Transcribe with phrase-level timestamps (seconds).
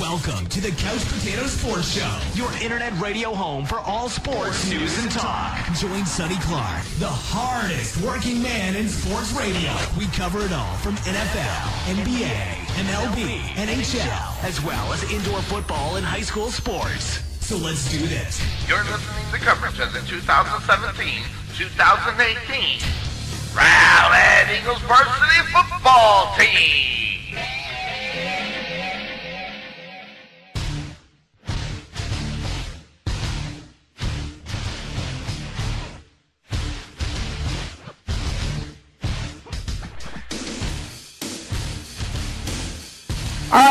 [0.00, 4.98] Welcome to the Couch Potato Sports Show, your internet radio home for all sports news
[5.02, 5.58] and talk.
[5.76, 9.76] Join Sonny Clark, the hardest working man in sports radio.
[9.98, 12.32] We cover it all from NFL, NBA,
[12.80, 17.20] MLB, NHL, as well as indoor football and high school sports.
[17.44, 18.40] So let's do this.
[18.66, 22.80] You're listening to coverage of the 2017-2018
[23.52, 26.99] Rowlett Eagles varsity football team.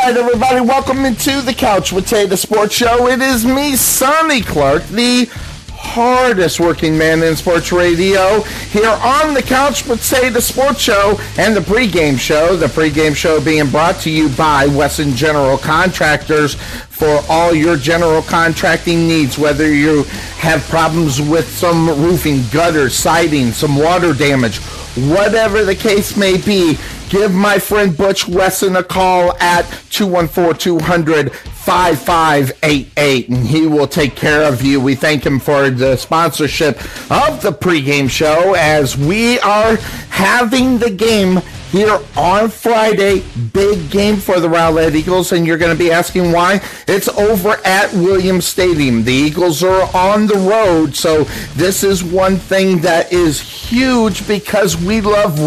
[0.06, 3.08] Right, everybody, welcome into the Couch Potato Sports Show.
[3.08, 5.28] It is me, Sonny Clark, the
[5.72, 11.60] hardest working man in sports radio, here on the Couch Potato Sports Show and the
[11.60, 12.56] pregame show.
[12.56, 18.22] The pregame show being brought to you by Wesson General Contractors for all your general
[18.22, 20.04] contracting needs, whether you
[20.38, 24.60] have problems with some roofing, gutters, siding, some water damage,
[24.96, 26.78] whatever the case may be
[27.10, 31.34] give my friend Butch Wesson a call at 214-200
[31.70, 34.80] 5588 and he will take care of you.
[34.80, 36.78] We thank him for the sponsorship
[37.12, 39.76] of the pregame show as we are
[40.10, 43.24] having the game here on Friday.
[43.54, 46.62] Big game for the Rowlett Eagles, and you're going to be asking why.
[46.88, 49.04] It's over at Williams Stadium.
[49.04, 51.24] The Eagles are on the road, so
[51.56, 55.40] this is one thing that is huge because we love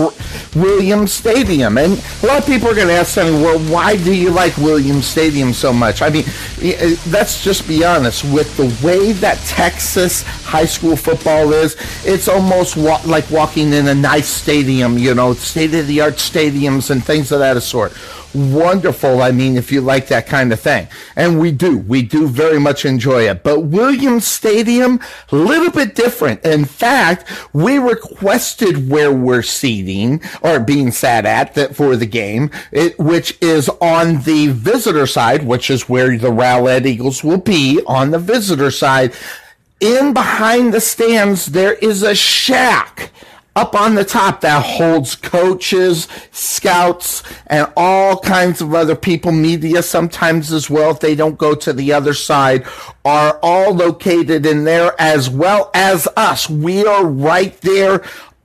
[0.54, 1.78] Williams Stadium.
[1.78, 4.56] And a lot of people are going to ask me, well, why do you like
[4.56, 6.02] Williams Stadium so much?
[6.02, 8.24] I mean, uh, let's just be honest.
[8.24, 13.88] With the way that Texas high school football is, it's almost wa- like walking in
[13.88, 17.92] a nice stadium, you know, state of the art stadiums and things of that sort
[18.34, 19.22] wonderful.
[19.22, 20.88] I mean, if you like that kind of thing.
[21.16, 21.78] And we do.
[21.78, 23.42] We do very much enjoy it.
[23.42, 26.44] But Williams Stadium, a little bit different.
[26.44, 32.50] In fact, we requested where we're seating or being sat at the, for the game,
[32.70, 37.80] it, which is on the visitor side, which is where the Rowlett Eagles will be
[37.86, 39.14] on the visitor side.
[39.80, 43.11] In behind the stands, there is a shack
[43.54, 49.82] up on the top that holds coaches, scouts, and all kinds of other people, media
[49.82, 52.64] sometimes as well, if they don't go to the other side,
[53.04, 56.48] are all located in there as well as us.
[56.48, 58.02] We are right there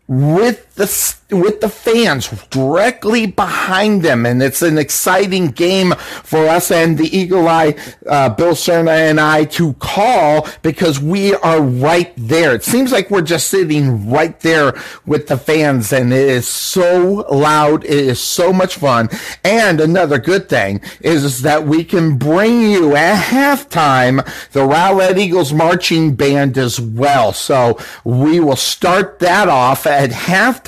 [0.08, 5.92] with the with the fans directly behind them, and it's an exciting game
[6.24, 7.76] for us and the Eagle Eye,
[8.08, 12.56] uh, Bill Cerna and I to call because we are right there.
[12.56, 14.74] It seems like we're just sitting right there
[15.06, 17.84] with the fans, and it is so loud.
[17.84, 19.10] It is so much fun.
[19.44, 25.18] And another good thing is, is that we can bring you at halftime the Rowlett
[25.18, 27.34] Eagles marching band as well.
[27.34, 30.67] So we will start that off at halftime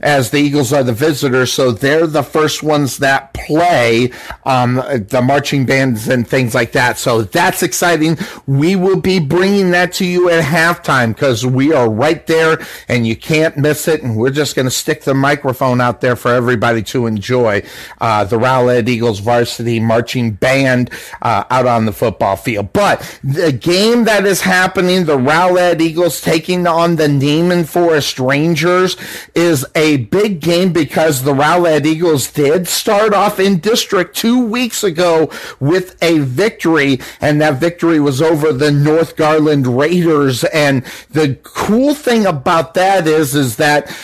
[0.00, 4.10] as the Eagles are the visitors, so they're the first ones that play
[4.44, 6.98] um, the marching bands and things like that.
[6.98, 8.18] So that's exciting.
[8.46, 13.06] We will be bringing that to you at halftime because we are right there and
[13.06, 14.02] you can't miss it.
[14.02, 17.62] And we're just going to stick the microphone out there for everybody to enjoy
[18.00, 20.90] uh, the Rowlett Eagles varsity marching band
[21.22, 22.72] uh, out on the football field.
[22.72, 28.96] But the game that is happening, the Rowlett Eagles taking on the Naaman Forest Rangers,
[29.34, 34.84] is a big game because the Rowlett Eagles did start off in district two weeks
[34.84, 35.30] ago
[35.60, 40.44] with a victory, and that victory was over the North Garland Raiders.
[40.44, 43.94] And the cool thing about that is, is that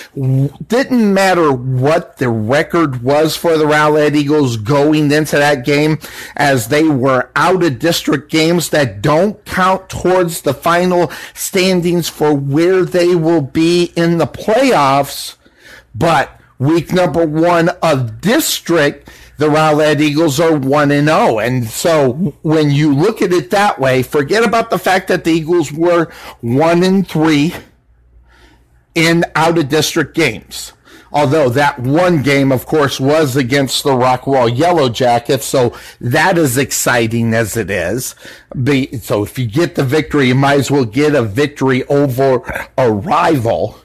[0.66, 5.98] didn't matter what the record was for the Rowlett Eagles going into that game,
[6.36, 12.34] as they were out of district games that don't count towards the final standings for
[12.34, 15.09] where they will be in the playoffs.
[15.94, 21.38] But week number one of district, the Rowlett Eagles are 1 and 0.
[21.38, 25.32] And so when you look at it that way, forget about the fact that the
[25.32, 26.12] Eagles were
[26.42, 27.54] 1 and 3
[28.94, 30.74] in out of district games.
[31.12, 36.56] Although that one game, of course, was against the Rockwall Yellow Jackets, so that is
[36.56, 38.14] exciting as it is.
[39.02, 42.92] so if you get the victory, you might as well get a victory over a
[42.92, 43.80] rival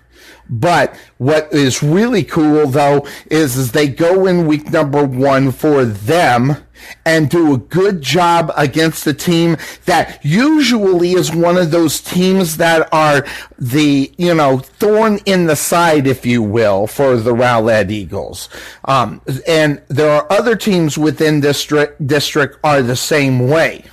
[0.50, 5.86] But what is really cool though is, is they go in week number one for
[5.86, 6.58] them
[7.06, 12.58] and do a good job against a team that usually is one of those teams
[12.58, 13.26] that are
[13.58, 18.50] the, you know, thorn in the side, if you will, for the Rowlett Eagles.
[18.86, 23.86] Um, and there are other teams within district, district are the same way.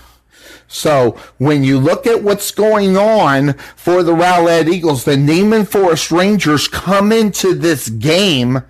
[0.73, 6.11] So when you look at what's going on for the Rowlett Eagles, the Naaman Forest
[6.11, 8.63] Rangers come into this game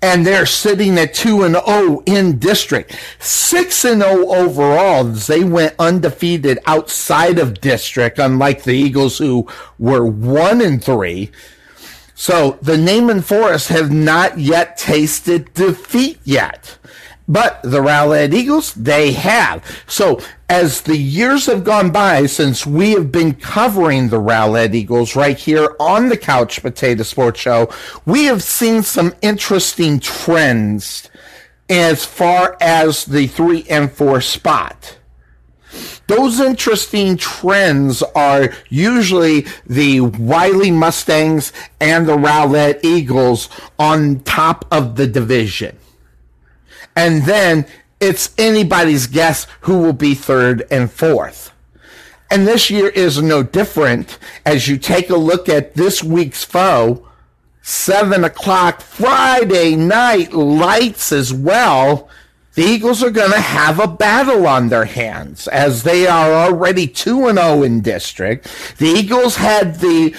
[0.00, 2.96] and they're sitting at 2 and 0 in district.
[3.18, 5.04] 6 and 0 overall.
[5.04, 9.48] They went undefeated outside of district, unlike the Eagles who
[9.78, 11.30] were 1 and 3.
[12.14, 16.78] So the Naaman Forest have not yet tasted defeat yet.
[17.32, 19.64] But the Rowlett Eagles, they have.
[19.86, 20.20] So
[20.50, 25.38] as the years have gone by since we have been covering the Rowlett Eagles right
[25.38, 27.70] here on the Couch Potato Sports Show,
[28.04, 31.08] we have seen some interesting trends
[31.70, 34.98] as far as the three and four spot.
[36.08, 41.50] Those interesting trends are usually the Wylie Mustangs
[41.80, 45.78] and the Rowlett Eagles on top of the division.
[46.96, 47.66] And then
[48.00, 51.52] it's anybody's guess who will be third and fourth.
[52.30, 57.06] And this year is no different as you take a look at this week's foe.
[57.60, 62.08] Seven o'clock Friday night lights as well
[62.54, 66.86] the Eagles are going to have a battle on their hands as they are already
[66.86, 68.46] 2 and 0 in district.
[68.78, 70.14] The Eagles had the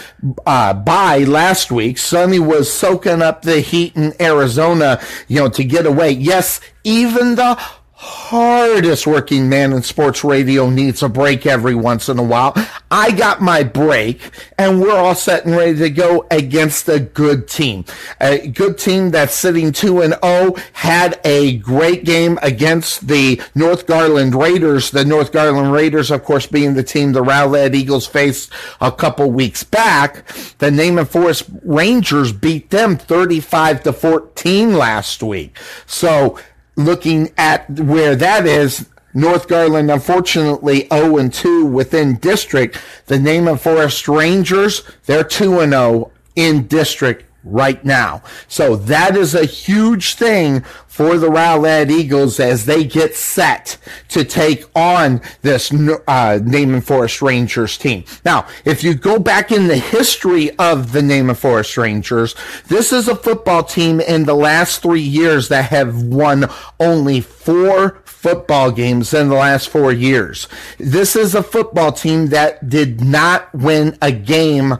[0.45, 1.97] uh, bye last week.
[1.97, 6.11] Sonny was soaking up the heat in Arizona, you know, to get away.
[6.11, 7.61] Yes, even the
[8.03, 12.53] hardest working man in sports radio needs a break every once in a while.
[12.91, 14.19] I got my break
[14.57, 17.85] and we're all set and ready to go against a good team.
[18.19, 23.87] A good team that's sitting 2 and 0 had a great game against the North
[23.87, 24.91] Garland Raiders.
[24.91, 28.51] The North Garland Raiders, of course, being the team the Rowlett Eagles faced
[28.81, 30.25] a couple weeks back.
[30.57, 35.57] The Naaman Forest Rangers beat them 35 to 14 last week.
[35.85, 36.37] So
[36.75, 42.79] looking at where that is, North Garland, unfortunately, 0 and 2 within district.
[43.05, 48.21] The Naaman Forest Rangers, they're 2 and 0 in district right now.
[48.47, 50.63] So that is a huge thing
[50.93, 53.77] for the Rowlett Eagles as they get set
[54.09, 58.03] to take on this uh, Naaman Forest Rangers team.
[58.23, 62.35] Now, if you go back in the history of the Naaman Forest Rangers,
[62.67, 66.45] this is a football team in the last three years that have won
[66.79, 70.47] only four football games in the last four years.
[70.77, 74.77] This is a football team that did not win a game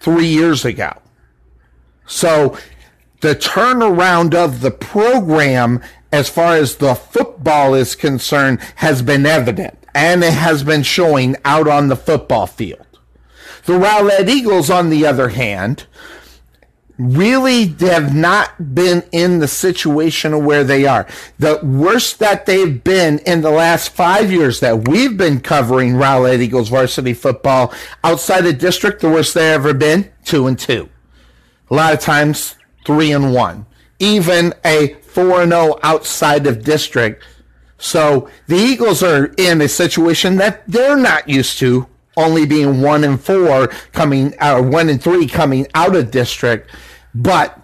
[0.00, 0.92] three years ago.
[2.06, 2.56] So
[3.20, 9.76] the turnaround of the program as far as the football is concerned has been evident
[9.94, 12.86] and it has been showing out on the football field.
[13.64, 15.86] The Rowlett Eagles, on the other hand,
[16.98, 21.06] really have not been in the situation where they are.
[21.38, 26.40] The worst that they've been in the last five years that we've been covering Rowlett
[26.40, 27.72] Eagles varsity football
[28.04, 30.88] outside the district, the worst they've ever been, two and two
[31.74, 32.54] a lot of times
[32.86, 33.66] three and one,
[33.98, 37.24] even a four and zero oh outside of district.
[37.78, 43.02] So the Eagles are in a situation that they're not used to, only being one
[43.02, 46.70] and four coming out, uh, one and three coming out of district,
[47.12, 47.60] but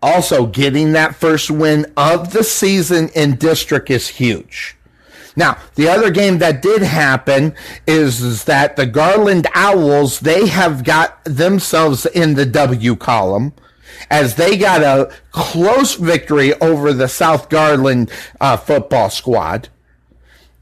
[0.00, 4.74] also getting that first win of the season in district is huge.
[5.36, 7.54] Now, the other game that did happen
[7.86, 13.52] is, is that the Garland Owls, they have got themselves in the W column
[14.10, 18.10] as they got a close victory over the South Garland
[18.40, 19.68] uh, football squad.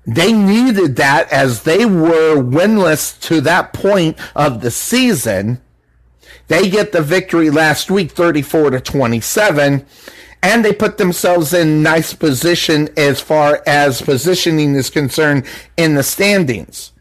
[0.06, 5.60] They needed that as they were winless to that point of the season.
[6.48, 9.86] They get the victory last week, 34 to 27
[10.42, 15.46] and they put themselves in nice position as far as positioning is concerned
[15.76, 16.92] in the standings.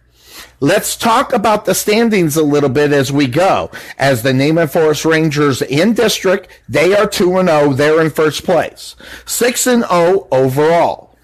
[0.59, 3.71] Let's talk about the standings a little bit as we go.
[3.97, 7.73] As the Naaman Forest Rangers in district, they are 2 and 0.
[7.73, 8.95] They're in first place.
[9.25, 11.15] 6 and 0 overall.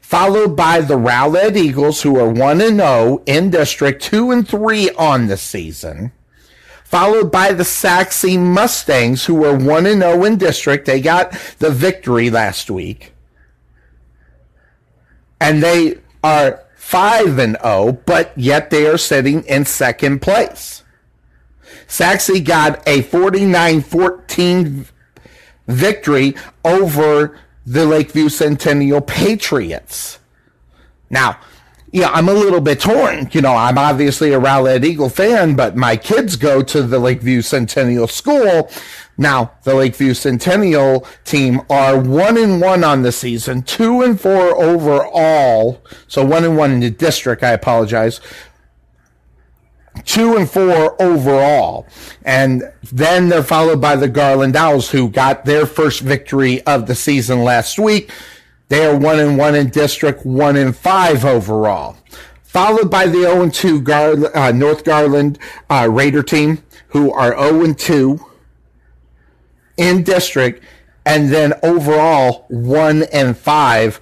[0.00, 4.90] Followed by the Rowlett Eagles, who are 1 and 0 in district, 2 and 3
[4.90, 6.10] on the season
[6.94, 10.86] followed by the Sachse Mustangs, who were 1 0 in district.
[10.86, 13.12] They got the victory last week.
[15.40, 20.84] And they are 5 and 0, but yet they are sitting in second place.
[21.88, 24.86] Sachse got a 49-14
[25.66, 27.36] victory over
[27.66, 30.20] the Lakeview Centennial Patriots.
[31.10, 31.40] Now,
[31.94, 33.28] yeah, I'm a little bit torn.
[33.30, 37.40] You know, I'm obviously a Rowlett Eagle fan, but my kids go to the Lakeview
[37.40, 38.68] Centennial School.
[39.16, 44.60] Now, the Lakeview Centennial team are one and one on the season, two and four
[44.60, 45.84] overall.
[46.08, 47.44] So one and one in the district.
[47.44, 48.20] I apologize.
[50.04, 51.86] Two and four overall.
[52.24, 56.96] And then they're followed by the Garland Owls, who got their first victory of the
[56.96, 58.10] season last week.
[58.74, 61.96] They are one and one in district, one and five overall.
[62.42, 65.38] Followed by the 0 and 2 Gar- uh, North Garland
[65.70, 68.18] uh, Raider team, who are 0 and 2
[69.76, 70.64] in district,
[71.06, 74.00] and then overall one and five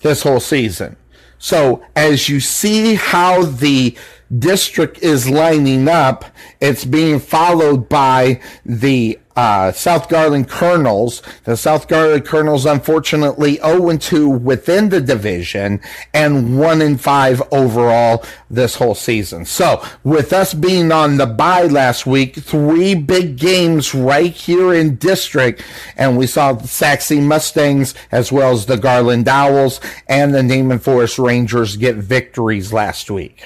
[0.00, 0.96] this whole season.
[1.36, 3.94] So as you see how the
[4.38, 6.24] district is lining up,
[6.62, 11.22] it's being followed by the uh, South Garland Colonels.
[11.44, 15.80] The South Garland Colonels, unfortunately, 0 2 within the division
[16.12, 19.44] and 1 and 5 overall this whole season.
[19.44, 24.96] So, with us being on the bye last week, three big games right here in
[24.96, 25.62] district,
[25.96, 30.80] and we saw the Sachse Mustangs as well as the Garland Owls and the Naaman
[30.80, 33.44] Forest Rangers get victories last week.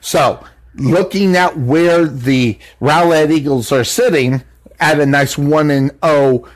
[0.00, 0.42] So,
[0.74, 4.42] looking at where the Rowlett Eagles are sitting,
[4.80, 6.48] at a nice 1 and 0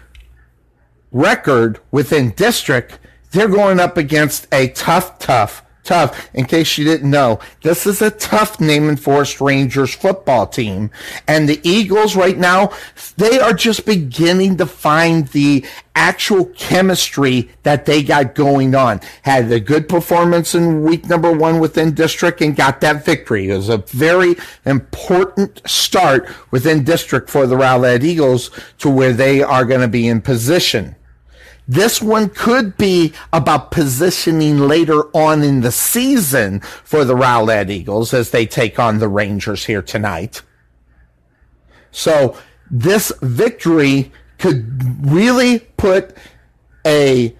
[1.12, 2.98] record within district,
[3.32, 6.28] they're going up against a tough, tough, tough.
[6.34, 10.90] In case you didn't know, this is a tough Naaman Forest Rangers football team.
[11.26, 12.72] And the Eagles right now,
[13.16, 19.00] they are just beginning to find the actual chemistry that they got going on.
[19.22, 23.50] Had a good performance in week number one within district and got that victory.
[23.50, 29.42] It was a very important start within district for the Rowlett Eagles to where they
[29.42, 30.96] are going to be in position.
[31.70, 38.12] This one could be about positioning later on in the season for the Rowlett Eagles
[38.12, 40.42] as they take on the Rangers here tonight.
[41.92, 42.36] So
[42.72, 46.16] this victory could really put
[46.84, 47.36] a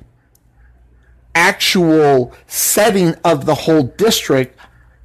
[1.35, 4.57] actual setting of the whole district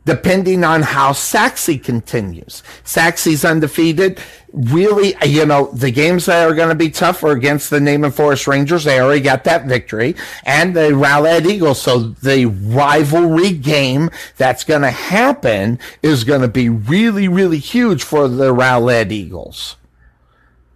[0.05, 2.63] depending on how Sachse continues.
[2.83, 4.19] Sachse's undefeated.
[4.53, 8.11] Really, you know, the games that are going to be tough are against the Naaman
[8.11, 8.83] Forest Rangers.
[8.83, 10.15] They already got that victory.
[10.45, 11.81] And the Rowlett Eagles.
[11.81, 18.03] So the rivalry game that's going to happen is going to be really, really huge
[18.03, 19.75] for the Rowlett Eagles.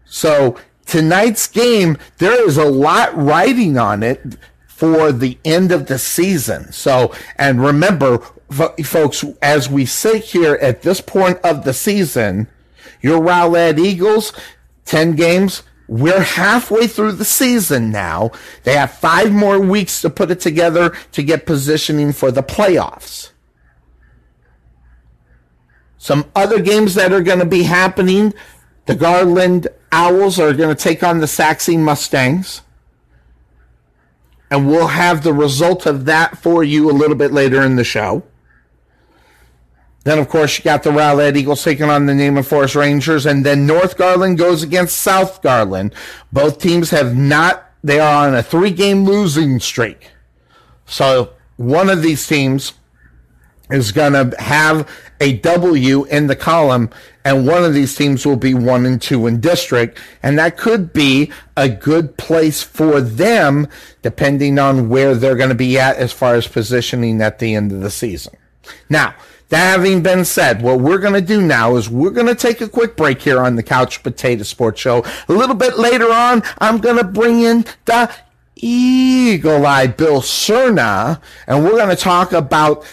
[0.06, 4.22] So tonight's game, there is a lot riding on it
[4.68, 6.72] for the end of the season.
[6.72, 12.48] So, and remember, folks, as we sit here at this point of the season,
[13.02, 14.34] your Rowlett Eagles,
[14.86, 18.32] 10 games, we're halfway through the season now.
[18.64, 23.32] They have five more weeks to put it together to get positioning for the playoffs.
[25.98, 28.34] Some other games that are going to be happening.
[28.86, 32.62] The Garland Owls are going to take on the Sachse Mustangs
[34.52, 37.84] and we'll have the result of that for you a little bit later in the
[37.84, 38.24] show.
[40.10, 43.46] Then, of course, you got the Rowlett Eagles taking on the Naaman Forest Rangers, and
[43.46, 45.94] then North Garland goes against South Garland.
[46.34, 50.10] Both teams have not, they are on a three game losing streak.
[50.88, 52.74] So, one of these teams
[53.70, 54.90] is going to have
[55.22, 56.90] a W in the column,
[57.24, 60.92] and one of these teams will be one and two in district, and that could
[60.92, 63.68] be a good place for them,
[64.02, 67.72] depending on where they're going to be at as far as positioning at the end
[67.72, 68.34] of the season.
[68.90, 69.14] Now,
[69.50, 72.62] that having been said, what we're going to do now is we're going to take
[72.62, 75.04] a quick break here on the Couch Potato Sports Show.
[75.28, 78.12] A little bit later on, I'm going to bring in the
[78.56, 82.86] Eagle Eye Bill Cerna, and we're going to talk about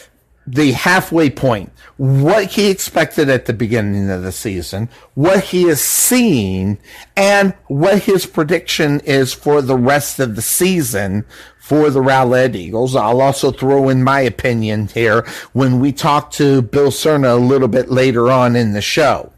[0.46, 5.80] the halfway point, what he expected at the beginning of the season, what he is
[5.80, 6.78] seeing,
[7.16, 11.24] and what his prediction is for the rest of the season
[11.58, 12.94] for the Rowlett Eagles.
[12.94, 17.68] I'll also throw in my opinion here when we talk to Bill Cerna a little
[17.68, 19.32] bit later on in the show.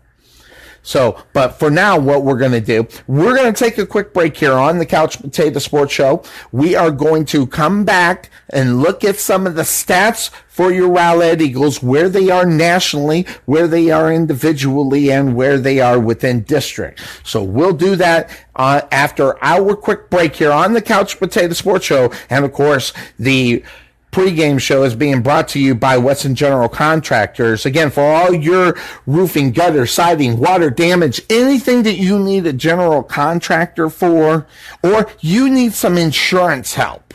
[0.89, 4.15] So, but for now, what we're going to do, we're going to take a quick
[4.15, 6.23] break here on the Couch Potato Sports Show.
[6.51, 10.89] We are going to come back and look at some of the stats for your
[10.89, 16.41] Rowlett Eagles, where they are nationally, where they are individually, and where they are within
[16.45, 17.03] district.
[17.23, 21.85] So we'll do that uh, after our quick break here on the Couch Potato Sports
[21.85, 22.11] Show.
[22.31, 23.63] And of course, the
[24.11, 27.67] pregame show is being brought to you by Wesson General Contractors.
[27.67, 33.03] Again, for all your roofing, gutter, siding, water damage, anything that you need a general
[33.03, 34.47] contractor for,
[34.83, 37.15] or you need some insurance help,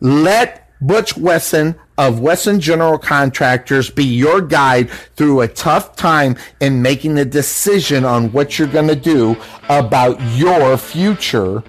[0.00, 6.82] let Butch Wesson of Wesson General Contractors be your guide through a tough time in
[6.82, 9.36] making a decision on what you're going to do
[9.68, 11.62] about your future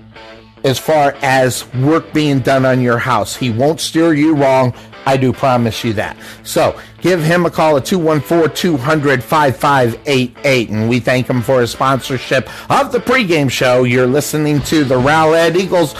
[0.67, 3.36] as far as work being done on your house.
[3.36, 4.74] He won't steer you wrong.
[5.05, 6.17] I do promise you that.
[6.43, 10.69] So give him a call at 214 200 5588.
[10.69, 13.83] And we thank him for his sponsorship of the pregame show.
[13.83, 15.95] You're listening to the Rowlett Eagles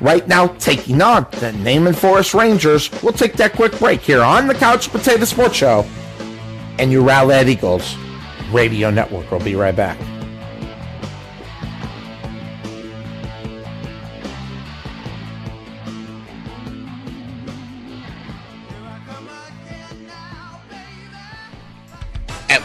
[0.00, 2.90] right now taking on the Naaman Forest Rangers.
[3.02, 5.86] We'll take that quick break here on the Couch Potato Sports Show
[6.78, 7.96] and your Rowlett Eagles
[8.50, 9.30] radio network.
[9.30, 9.98] We'll be right back.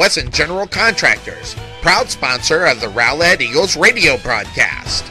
[0.00, 5.04] Wesson General Contractors, proud sponsor of the Rowlett Eagles radio broadcast.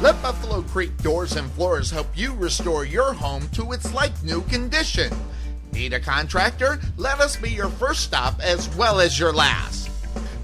[0.00, 4.42] Let Buffalo Creek Doors and Floors help you restore your home to its like new
[4.42, 5.12] condition.
[5.72, 6.78] Need a contractor?
[6.96, 9.87] Let us be your first stop as well as your last.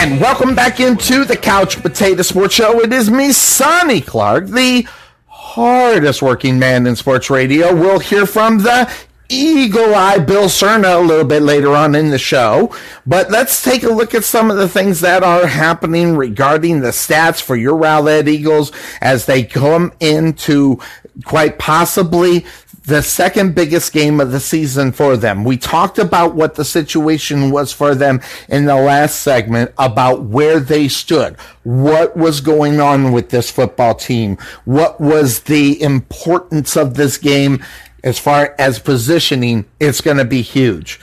[0.00, 2.80] And welcome back into the Couch Potato Sports Show.
[2.80, 4.86] It is me, Sonny Clark, the
[5.26, 7.74] hardest working man in sports radio.
[7.74, 8.88] We'll hear from the
[9.28, 12.72] eagle eye Bill Cerna a little bit later on in the show.
[13.08, 16.90] But let's take a look at some of the things that are happening regarding the
[16.90, 20.78] stats for your Rowlett Eagles as they come into
[21.24, 22.46] quite possibly
[22.88, 25.44] the second biggest game of the season for them.
[25.44, 30.58] We talked about what the situation was for them in the last segment about where
[30.58, 36.94] they stood, what was going on with this football team, what was the importance of
[36.94, 37.62] this game
[38.04, 39.66] as far as positioning.
[39.78, 40.98] It's going to be huge.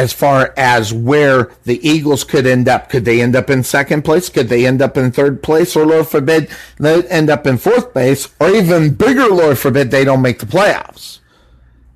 [0.00, 4.00] As far as where the Eagles could end up, could they end up in second
[4.00, 4.30] place?
[4.30, 5.76] Could they end up in third place?
[5.76, 8.26] Or Lord forbid, they end up in fourth place?
[8.40, 11.18] Or even bigger, Lord forbid, they don't make the playoffs.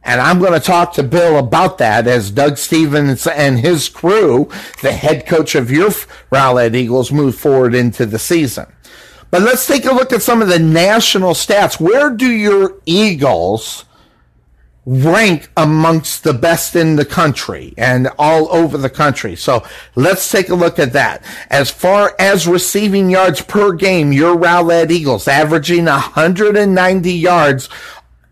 [0.02, 4.50] And I'm going to talk to Bill about that as Doug Stevens and his crew,
[4.82, 5.88] the head coach of your
[6.30, 8.66] Rowlett Eagles, move forward into the season.
[9.30, 11.80] But let's take a look at some of the national stats.
[11.80, 13.86] Where do your Eagles
[14.86, 19.36] rank amongst the best in the country and all over the country?
[19.36, 21.24] So let's take a look at that.
[21.50, 27.68] As far as receiving yards per game, your Rowlett Eagles averaging 190 yards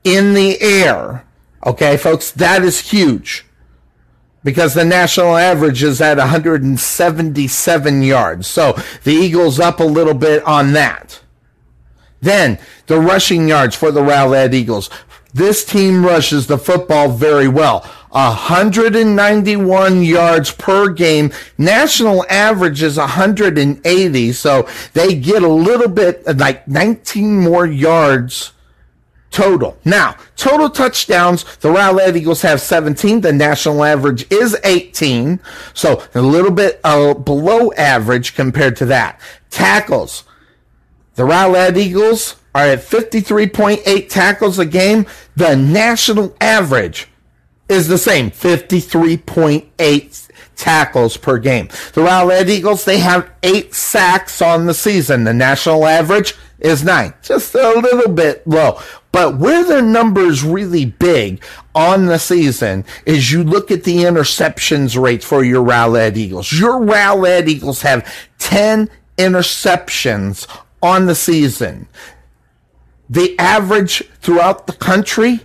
[0.05, 1.25] in the air
[1.65, 3.45] Okay, folks, that is huge
[4.43, 8.47] because the national average is at 177 yards.
[8.49, 11.21] So the Eagles up a little bit on that.
[12.21, 14.91] Then the rushing yards for the Rowlett Eagles.
[15.35, 17.81] This team rushes the football very well.
[18.11, 21.33] 191 yards per game.
[21.57, 24.33] National average is 180.
[24.33, 28.53] So they get a little bit, like 19 more yards
[29.33, 29.79] total.
[29.85, 33.23] Now, total touchdowns, the Rowlett Eagles have 17.
[33.23, 35.41] The national average is 18.
[35.75, 39.19] So a little bit uh, below average compared to that.
[39.51, 40.25] Tackles.
[41.15, 45.07] The Rowlett Eagles are at 53.8 tackles a game.
[45.37, 47.09] The national average
[47.69, 51.69] is the same, 53.8 tackles per game.
[51.95, 55.25] The Rowlett Eagles, they have eight sacks on the season.
[55.25, 58.79] The national average is nine, just a little bit low.
[59.11, 65.01] But where their numbers really big on the season is you look at the interceptions
[65.01, 66.53] rates for your Rowlett Eagles.
[66.53, 68.89] Your Rowlett Eagles have 10
[69.19, 70.47] interceptions
[70.83, 71.89] on the season.
[73.13, 75.41] The average throughout the country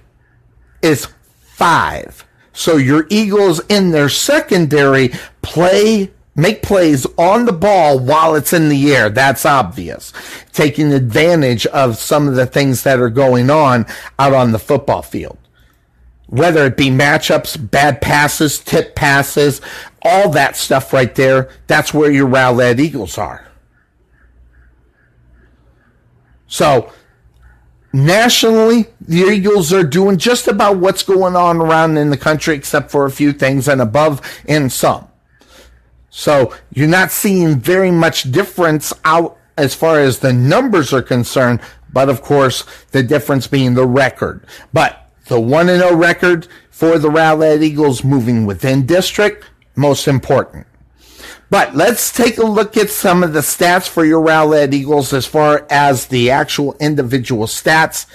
[0.81, 1.09] is
[1.41, 2.23] five.
[2.53, 5.09] So your Eagles in their secondary
[5.41, 9.09] play make plays on the ball while it's in the air.
[9.09, 10.13] That's obvious.
[10.53, 13.85] Taking advantage of some of the things that are going on
[14.17, 15.37] out on the football field.
[16.27, 19.59] Whether it be matchups, bad passes, tip passes,
[20.03, 23.45] all that stuff right there, that's where your Rowlett Eagles are.
[26.47, 26.93] So,
[27.93, 32.91] nationally, the Eagles are doing just about what's going on around in the country, except
[32.91, 35.07] for a few things and above in some.
[36.09, 41.61] So you're not seeing very much difference out as far as the numbers are concerned,
[41.91, 44.45] but of course, the difference being the record.
[44.73, 49.45] But the 1 0 record for the Rowlett Eagles moving within district,
[49.75, 50.67] most important.
[51.49, 55.25] But let's take a look at some of the stats for your Rowlett Eagles as
[55.25, 58.05] far as the actual individual stats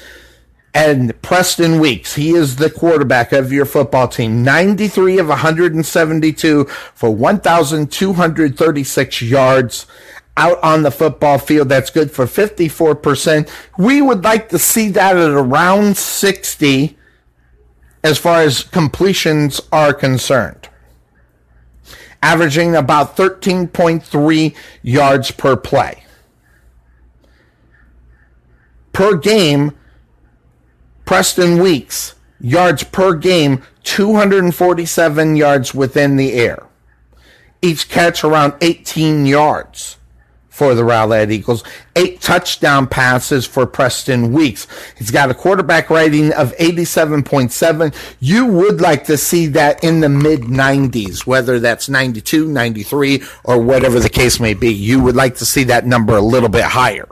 [0.75, 2.15] and Preston Weeks.
[2.15, 4.43] He is the quarterback of your football team.
[4.43, 9.87] 93 of 172 for 1,236 yards
[10.37, 11.69] out on the football field.
[11.69, 13.49] That's good for 54%.
[13.79, 16.99] We would like to see that at around 60
[18.05, 20.69] as far as completions are concerned.
[22.23, 26.05] Averaging about 13.3 yards per play.
[28.93, 29.77] Per game,
[31.05, 36.67] Preston Weeks, yards per game, 247 yards within the air.
[37.63, 39.97] each catch around 18 yards
[40.63, 41.65] for the Rowlett Eagles.
[41.97, 44.69] Eight touchdown passes for Preston Weeks.
[44.97, 47.93] He's got a quarterback rating of 87.7.
[48.21, 53.61] You would like to see that in the mid 90s, whether that's 92, 93, or
[53.61, 54.73] whatever the case may be.
[54.73, 57.09] You would like to see that number a little bit higher.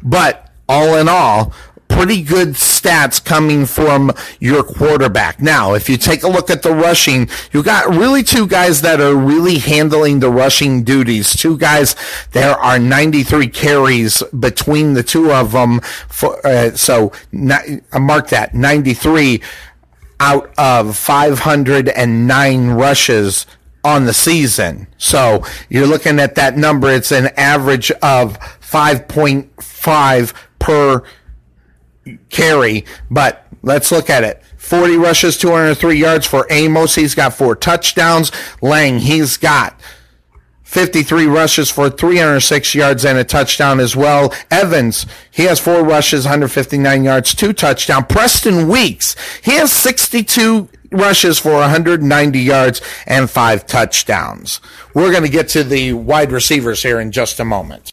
[0.00, 1.52] But all in all,
[1.90, 5.40] pretty good stats coming from your quarterback.
[5.42, 9.00] Now, if you take a look at the rushing, you got really two guys that
[9.00, 11.34] are really handling the rushing duties.
[11.34, 11.96] Two guys,
[12.32, 15.80] there are 93 carries between the two of them.
[16.08, 19.42] For, uh, so uh, mark that 93
[20.20, 23.46] out of 509 rushes
[23.82, 24.86] on the season.
[24.98, 26.90] So you're looking at that number.
[26.90, 31.02] It's an average of 5.5 per
[32.30, 34.42] carry, but let's look at it.
[34.56, 36.94] 40 rushes, 203 yards for Amos.
[36.94, 38.30] He's got four touchdowns.
[38.60, 39.80] Lang, he's got
[40.70, 44.32] 53 rushes for 306 yards and a touchdown as well.
[44.52, 48.06] Evans, he has four rushes, 159 yards, two touchdown.
[48.06, 54.60] Preston Weeks, he has 62 rushes for 190 yards and five touchdowns.
[54.94, 57.92] We're going to get to the wide receivers here in just a moment.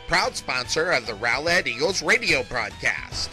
[0.11, 3.29] proud sponsor of the Rowlett Eagles radio broadcast.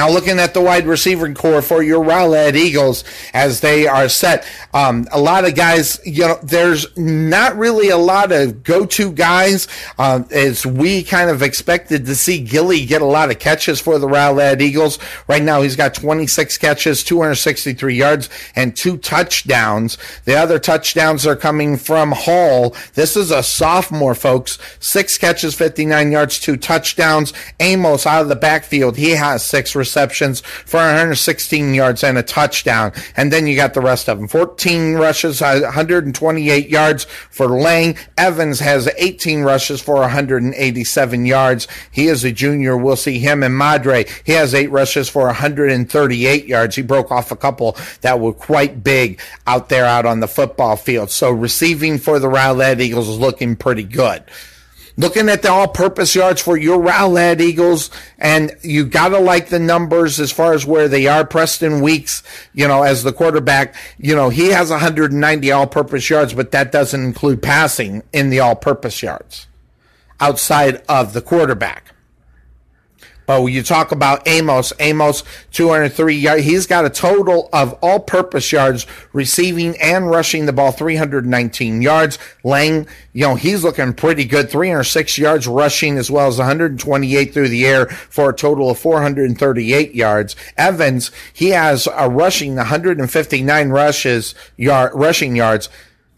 [0.00, 4.46] Now, looking at the wide receiver core for your Rowlett Eagles as they are set,
[4.72, 9.68] um, a lot of guys, you know, there's not really a lot of go-to guys.
[9.98, 13.98] Uh, as we kind of expected to see Gilly get a lot of catches for
[13.98, 14.98] the Rowlett Eagles.
[15.28, 19.98] Right now, he's got 26 catches, 263 yards, and two touchdowns.
[20.24, 22.74] The other touchdowns are coming from Hall.
[22.94, 24.58] This is a sophomore, folks.
[24.78, 27.34] Six catches, 59 yards, two touchdowns.
[27.60, 28.96] Amos out of the backfield.
[28.96, 32.92] He has six receptions for 116 yards and a touchdown.
[33.16, 34.28] And then you got the rest of them.
[34.28, 37.96] 14 rushes, uh, 128 yards for Lang.
[38.16, 41.66] Evans has 18 rushes for 187 yards.
[41.90, 42.76] He is a junior.
[42.76, 44.06] We'll see him and Madre.
[44.24, 46.76] He has eight rushes for 138 yards.
[46.76, 50.76] He broke off a couple that were quite big out there out on the football
[50.76, 51.10] field.
[51.10, 54.22] So receiving for the Rowlett Eagles is looking pretty good
[55.00, 60.20] looking at the all-purpose yards for your Rowlett Eagles, and you gotta like the numbers
[60.20, 61.24] as far as where they are.
[61.24, 66.52] Preston Weeks, you know, as the quarterback, you know, he has 190 all-purpose yards, but
[66.52, 69.46] that doesn't include passing in the all-purpose yards
[70.20, 71.89] outside of the quarterback.
[73.30, 76.42] But you talk about Amos, Amos 203 yards.
[76.42, 82.18] He's got a total of all-purpose yards, receiving and rushing the ball 319 yards.
[82.42, 84.50] Lang, you know, he's looking pretty good.
[84.50, 89.94] 306 yards rushing as well as 128 through the air for a total of 438
[89.94, 90.34] yards.
[90.56, 95.68] Evans, he has a rushing 159 rushes, yard, rushing yards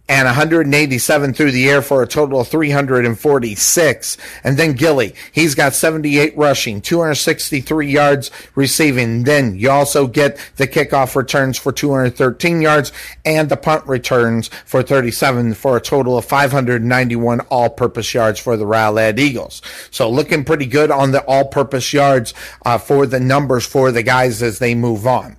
[0.09, 4.17] and 187 through the air for a total of 346.
[4.45, 9.25] And then Gilly, he's got 78 rushing, 263 yards receiving.
[9.25, 12.93] Then you also get the kickoff returns for 213 yards
[13.25, 18.67] and the punt returns for 37 for a total of 591 all-purpose yards for the
[18.67, 19.63] Rowlett Eagles.
[19.91, 22.35] So looking pretty good on the all-purpose yards
[22.67, 25.37] uh, for the numbers for the guys as they move on.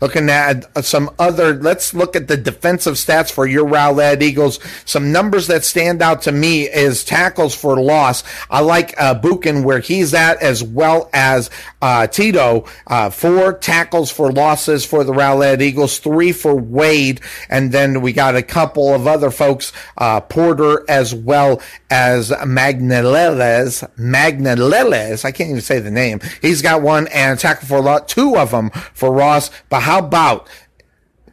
[0.00, 4.60] Looking at some other, let's look at the defensive stats for your Rowlett Eagles.
[4.84, 8.22] Some numbers that stand out to me is tackles for loss.
[8.48, 11.50] I like uh, Buchan where he's at as well as
[11.82, 12.64] uh, Tito.
[12.86, 18.12] Uh, four tackles for losses for the Rowlett Eagles, three for Wade, and then we
[18.12, 23.88] got a couple of other folks, uh, Porter as well as Magnaleles.
[23.96, 26.20] Magnaleles, I can't even say the name.
[26.40, 29.50] He's got one and tackle for loss, two of them for Ross.
[29.68, 30.46] But how about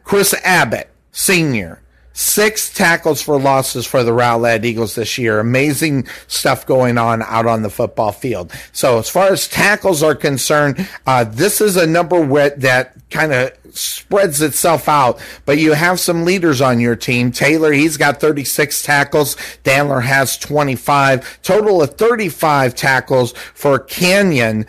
[0.02, 1.82] Chris Abbott, senior?
[2.14, 5.40] Six tackles for losses for the Rowlett Eagles this year.
[5.40, 8.50] Amazing stuff going on out on the football field.
[8.72, 13.34] So as far as tackles are concerned, uh, this is a number where, that kind
[13.34, 17.32] of spreads itself out, but you have some leaders on your team.
[17.32, 19.36] Taylor, he's got 36 tackles.
[19.64, 21.42] Danler has 25.
[21.42, 24.64] Total of 35 tackles for Canyon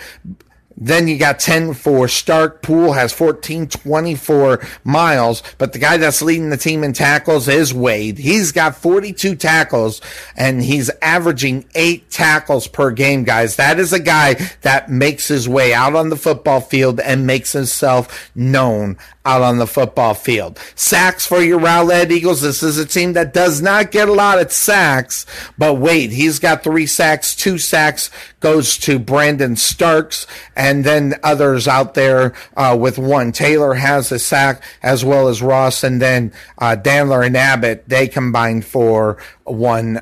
[0.79, 2.61] Then you got 10 for Stark.
[2.61, 5.41] Poole has 14, 24 miles.
[5.57, 8.19] But the guy that's leading the team in tackles is Wade.
[8.19, 10.01] He's got 42 tackles
[10.35, 13.55] and he's averaging eight tackles per game, guys.
[13.55, 17.53] That is a guy that makes his way out on the football field and makes
[17.53, 20.57] himself known out on the football field.
[20.75, 22.41] Sacks for your Rowlett Eagles.
[22.41, 25.25] This is a team that does not get a lot of sacks,
[25.57, 28.09] but wait, he's got three sacks, two sacks
[28.39, 33.31] goes to Brandon Starks, and then others out there uh, with one.
[33.31, 38.07] Taylor has a sack as well as Ross, and then uh, Dandler and Abbott, they
[38.07, 40.01] combined for one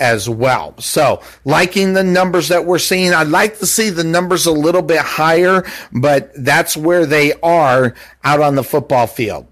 [0.00, 0.74] as well.
[0.78, 3.12] So, liking the numbers that we're seeing.
[3.12, 7.94] I'd like to see the numbers a little bit higher, but that's where they are
[8.24, 9.46] out on the football field.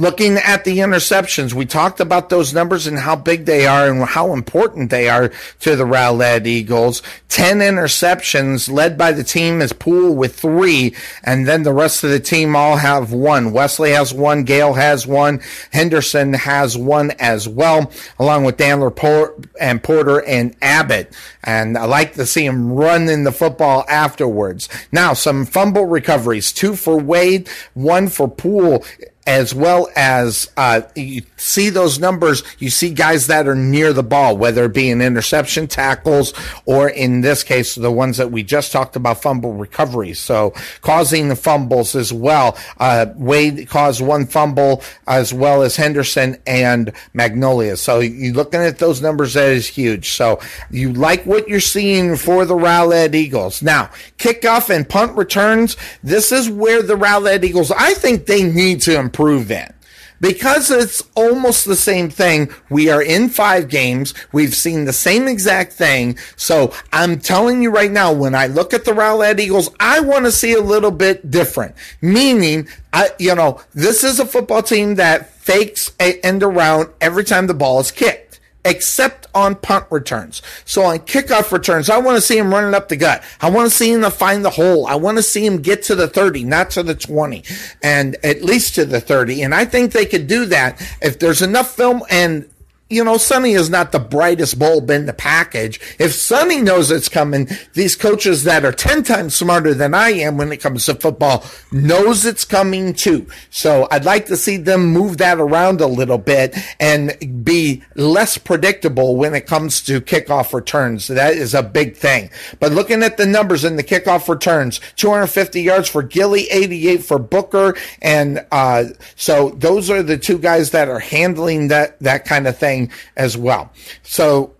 [0.00, 4.02] Looking at the interceptions, we talked about those numbers and how big they are and
[4.02, 7.02] how important they are to the Rowlett Eagles.
[7.28, 12.08] 10 interceptions led by the team is Poole with three, and then the rest of
[12.08, 13.52] the team all have one.
[13.52, 19.82] Wesley has one, Gale has one, Henderson has one as well, along with Dandler and
[19.82, 21.14] Porter and Abbott.
[21.42, 24.68] And I like to see him run in the football afterwards.
[24.92, 28.84] Now, some fumble recoveries, two for Wade, one for Poole
[29.26, 34.02] as well as uh, you see those numbers, you see guys that are near the
[34.02, 36.32] ball, whether it be in interception tackles
[36.64, 40.18] or in this case, the ones that we just talked about, fumble recoveries.
[40.18, 42.58] So causing the fumbles as well.
[42.78, 47.76] Uh, Wade caused one fumble as well as Henderson and Magnolia.
[47.76, 50.10] So you're looking at those numbers, that is huge.
[50.10, 53.62] So you like what you're seeing for the Rowlett Eagles.
[53.62, 55.76] Now, kickoff and punt returns.
[56.02, 59.76] This is where the Rowlett Eagles, I think they need to improve that
[60.20, 62.52] because it's almost the same thing.
[62.68, 64.12] We are in five games.
[64.32, 66.18] We've seen the same exact thing.
[66.34, 70.24] So I'm telling you right now, when I look at the Rowlett Eagles, I want
[70.24, 71.76] to see a little bit different.
[72.02, 77.22] Meaning, I, you know, this is a football team that fakes a end around every
[77.22, 78.29] time the ball is kicked
[78.64, 80.42] except on punt returns.
[80.64, 83.22] So on kickoff returns, I want to see him running up the gut.
[83.40, 84.86] I want to see him find the hole.
[84.86, 87.44] I want to see him get to the 30, not to the 20,
[87.82, 89.42] and at least to the 30.
[89.42, 92.48] And I think they could do that if there's enough film and
[92.90, 95.80] you know, Sonny is not the brightest bulb in the package.
[96.00, 100.36] If Sonny knows it's coming, these coaches that are 10 times smarter than I am
[100.36, 103.28] when it comes to football knows it's coming too.
[103.50, 108.36] So I'd like to see them move that around a little bit and be less
[108.36, 111.06] predictable when it comes to kickoff returns.
[111.06, 112.30] That is a big thing.
[112.58, 117.20] But looking at the numbers in the kickoff returns, 250 yards for Gilly, 88 for
[117.20, 117.76] Booker.
[118.02, 122.58] And, uh, so those are the two guys that are handling that, that kind of
[122.58, 122.79] thing
[123.16, 123.72] as well.
[124.02, 124.54] So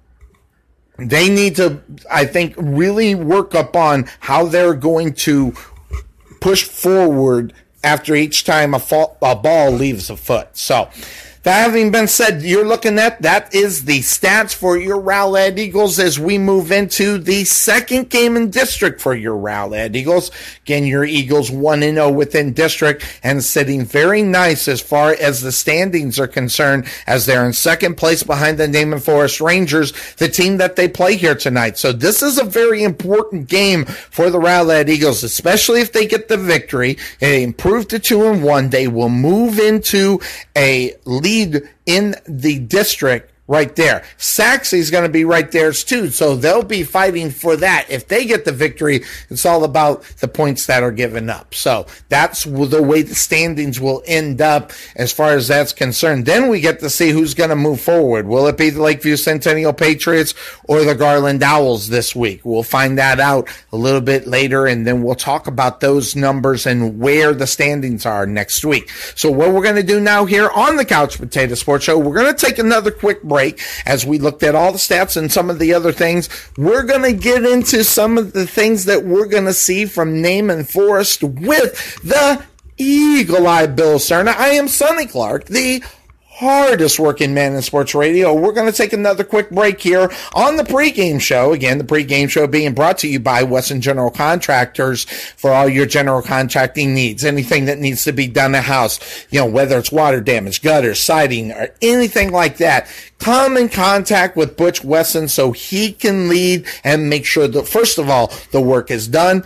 [0.99, 1.81] they need to,
[2.11, 5.55] I think, really work up on how they're going to
[6.41, 10.57] push forward after each time a, fall, a ball leaves a foot.
[10.57, 10.91] So
[11.43, 15.99] that having been said, you're looking at that is the stats for your Rowlett Eagles
[15.99, 20.31] as we move into the second game in district for your Rowlett Eagles.
[20.67, 25.51] Again, your Eagles 1 0 within district and sitting very nice as far as the
[25.51, 30.59] standings are concerned as they're in second place behind the Naaman Forest Rangers, the team
[30.59, 31.79] that they play here tonight.
[31.79, 36.29] So this is a very important game for the Rowlett Eagles, especially if they get
[36.29, 36.99] the victory.
[37.19, 38.69] They improve to 2 and 1.
[38.69, 40.21] They will move into
[40.55, 44.05] a lead lead in the district right there.
[44.17, 47.85] Sachse's going to be right there too, so they'll be fighting for that.
[47.91, 51.53] If they get the victory, it's all about the points that are given up.
[51.53, 56.27] So that's the way the standings will end up as far as that's concerned.
[56.27, 58.29] Then we get to see who's going to move forward.
[58.29, 60.33] Will it be the Lakeview Centennial Patriots
[60.65, 62.43] or the Garland Owls this week?
[62.45, 66.67] We'll find that out a little bit later, and then we'll talk about those numbers
[66.67, 68.89] and where the standings are next week.
[69.17, 72.15] So what we're going to do now here on the Couch Potato Sports Show, we're
[72.15, 75.33] going to take another quick break break as we looked at all the stats and
[75.33, 76.29] some of the other things.
[76.59, 80.21] We're going to get into some of the things that we're going to see from
[80.21, 82.45] Naaman Forest with the
[82.77, 84.35] Eagle Eye Bill Cerna.
[84.37, 85.83] I am Sonny Clark, the
[86.41, 88.33] hardest working man in sports radio.
[88.33, 91.53] We're going to take another quick break here on the pregame show.
[91.53, 95.85] Again, the pregame show being brought to you by Wesson General Contractors for all your
[95.85, 97.27] general contracting needs.
[97.27, 100.99] Anything that needs to be done in house, you know, whether it's water damage, gutters,
[100.99, 102.89] siding, or anything like that.
[103.19, 107.99] Come in contact with Butch Wesson so he can lead and make sure that, first
[107.99, 109.45] of all, the work is done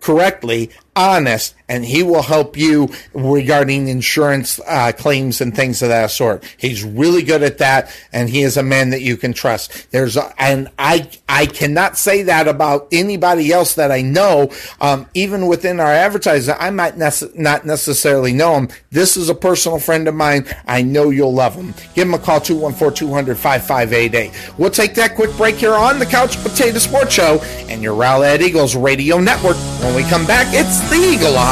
[0.00, 6.10] correctly, honest, and he will help you regarding insurance uh, claims and things of that
[6.10, 6.44] sort.
[6.56, 9.90] He's really good at that, and he is a man that you can trust.
[9.90, 14.50] There's a, and I I cannot say that about anybody else that I know.
[14.80, 18.68] Um, even within our advertising, I might nece- not necessarily know him.
[18.90, 20.46] This is a personal friend of mine.
[20.66, 21.74] I know you'll love him.
[21.94, 24.58] Give him a call 214-200-5588.
[24.58, 28.40] We'll take that quick break here on the Couch Potato Sports Show and your Rowlett
[28.40, 29.56] Eagles Radio Network.
[29.80, 31.51] When we come back, it's the Eagle Eye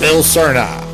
[0.00, 0.93] Bill Cerna.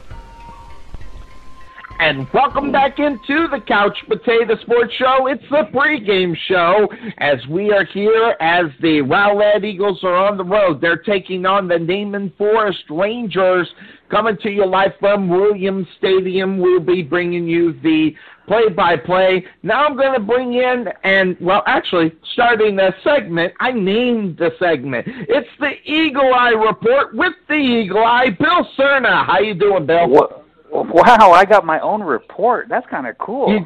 [2.01, 5.28] And welcome back into the Couch Potato Sports Show.
[5.28, 6.88] It's the pregame show
[7.19, 10.82] as we are here as the Rowlett Eagles are on the road.
[10.82, 13.72] They're taking on the Naaman Forest Rangers
[14.12, 16.59] coming to you live from Williams Stadium.
[16.59, 18.14] We'll be bringing you the
[18.45, 19.45] play-by-play.
[19.64, 23.53] Now I'm going to bring in and well, actually, starting a segment.
[23.59, 25.07] I named the segment.
[25.07, 29.26] It's the Eagle Eye Report with the Eagle Eye, Bill Cerna.
[29.26, 30.09] How you doing, Bill?
[30.09, 30.45] What?
[30.72, 32.68] Wow, I got my own report.
[32.70, 33.51] That's kind of cool.
[33.51, 33.66] You,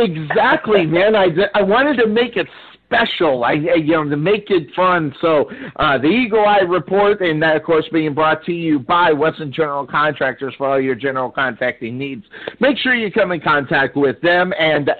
[0.00, 1.14] exactly, man.
[1.14, 2.48] I I wanted to make it
[2.94, 3.44] special.
[3.44, 5.14] I, you know, to make it fun.
[5.20, 9.12] So uh, the Eagle Eye Report, and that, of course, being brought to you by
[9.12, 12.24] Wesson General Contractors for all your general contracting needs.
[12.60, 14.52] Make sure you come in contact with them.
[14.58, 14.94] And uh,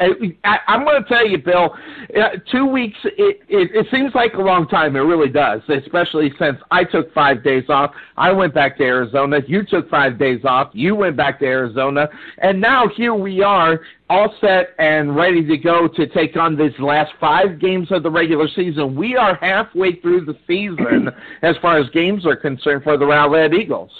[0.44, 1.74] I, I'm going to tell you, Bill,
[2.16, 4.96] uh, two weeks, it, it, it seems like a long time.
[4.96, 7.92] It really does, especially since I took five days off.
[8.16, 9.40] I went back to Arizona.
[9.46, 10.70] You took five days off.
[10.72, 12.08] You went back to Arizona.
[12.38, 13.80] And now here we are
[14.10, 18.10] all set and ready to go to take on these last five games of the
[18.10, 18.94] regular season.
[18.94, 21.08] We are halfway through the season
[21.42, 23.90] as far as games are concerned for the Rowlett Eagles.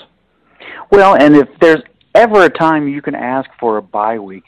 [0.90, 1.82] Well, and if there's
[2.14, 4.44] ever a time you can ask for a bye week,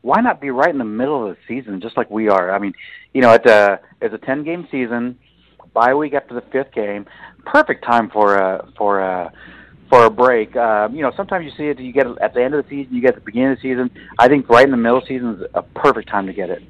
[0.00, 2.54] why not be right in the middle of the season, just like we are?
[2.54, 2.74] I mean,
[3.12, 5.18] you know, it's a it's a ten game season,
[5.72, 7.06] bye week after the fifth game,
[7.46, 9.32] perfect time for a for a
[9.94, 10.56] for a break.
[10.56, 11.78] Um, you know, sometimes you see it.
[11.78, 12.92] You get it at the end of the season.
[12.94, 13.90] You get at the beginning of the season.
[14.18, 16.50] I think right in the middle of the season is a perfect time to get
[16.50, 16.62] it.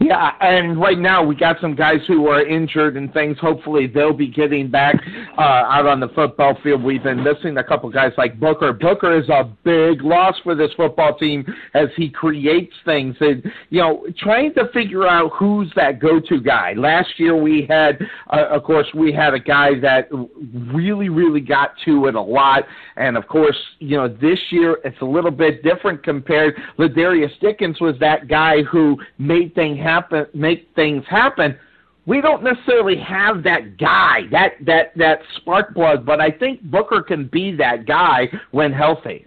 [0.00, 3.38] Yeah, and right now we got some guys who are injured and things.
[3.38, 4.96] Hopefully they'll be getting back
[5.38, 6.82] uh, out on the football field.
[6.82, 8.72] We've been missing a couple guys like Booker.
[8.72, 11.44] Booker is a big loss for this football team
[11.74, 16.72] as he creates things and you know trying to figure out who's that go-to guy.
[16.74, 18.00] Last year we had,
[18.32, 20.08] uh, of course, we had a guy that
[20.72, 22.64] really, really got to it a lot,
[22.96, 26.56] and of course, you know this year it's a little bit different compared.
[26.78, 31.58] Ladarius Dickens was that guy who made thing happen, make things happen.
[32.06, 37.02] We don't necessarily have that guy, that that that spark plug, but I think Booker
[37.02, 39.26] can be that guy when healthy.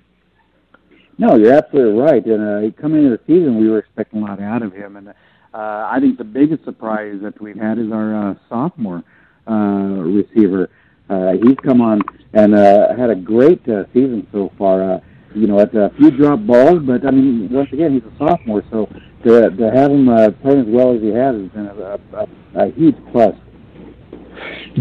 [1.19, 2.25] No, you're absolutely right.
[2.25, 5.09] And uh, coming into the season, we were expecting a lot out of him, and
[5.09, 5.13] uh,
[5.53, 9.03] I think the biggest surprise that we've had is our uh, sophomore
[9.47, 10.71] uh, receiver.
[11.09, 12.01] Uh, he's come on
[12.33, 14.95] and uh, had a great uh, season so far.
[14.95, 14.99] Uh,
[15.35, 18.63] you know, at a few drop balls, but I mean, once again, he's a sophomore,
[18.71, 18.87] so
[19.23, 22.27] to to have him uh, playing as well as he has has been a, a,
[22.65, 23.35] a huge plus.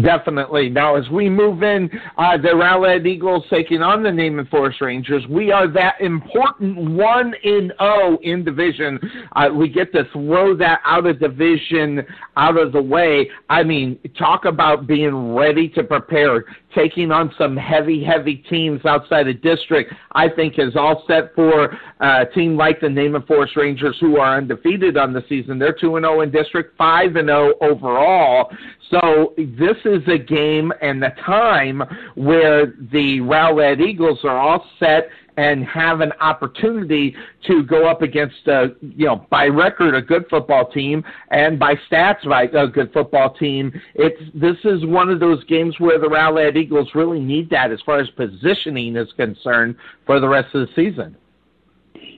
[0.01, 0.69] Definitely.
[0.69, 5.23] Now, as we move in, uh, the Rowlett Eagles taking on the Naaman Forest Rangers,
[5.29, 8.99] we are that important one in O in division.
[9.35, 12.03] Uh, we get to throw that out of division
[12.37, 13.29] out of the way.
[13.49, 16.45] I mean, talk about being ready to prepare.
[16.73, 21.77] Taking on some heavy, heavy teams outside of district, I think is all set for
[21.99, 25.59] a team like the Naaman Forest Rangers, who are undefeated on the season.
[25.59, 28.51] They're two and zero in district, five and zero overall.
[28.89, 31.83] So this is a game and the time
[32.15, 37.15] where the Rowlett Eagles are all set and have an opportunity
[37.47, 41.75] to go up against a you know by record a good football team and by
[41.89, 43.71] stats by a good football team.
[43.95, 47.81] It's this is one of those games where the Rowlett Eagles really need that as
[47.81, 49.75] far as positioning is concerned
[50.05, 51.15] for the rest of the season.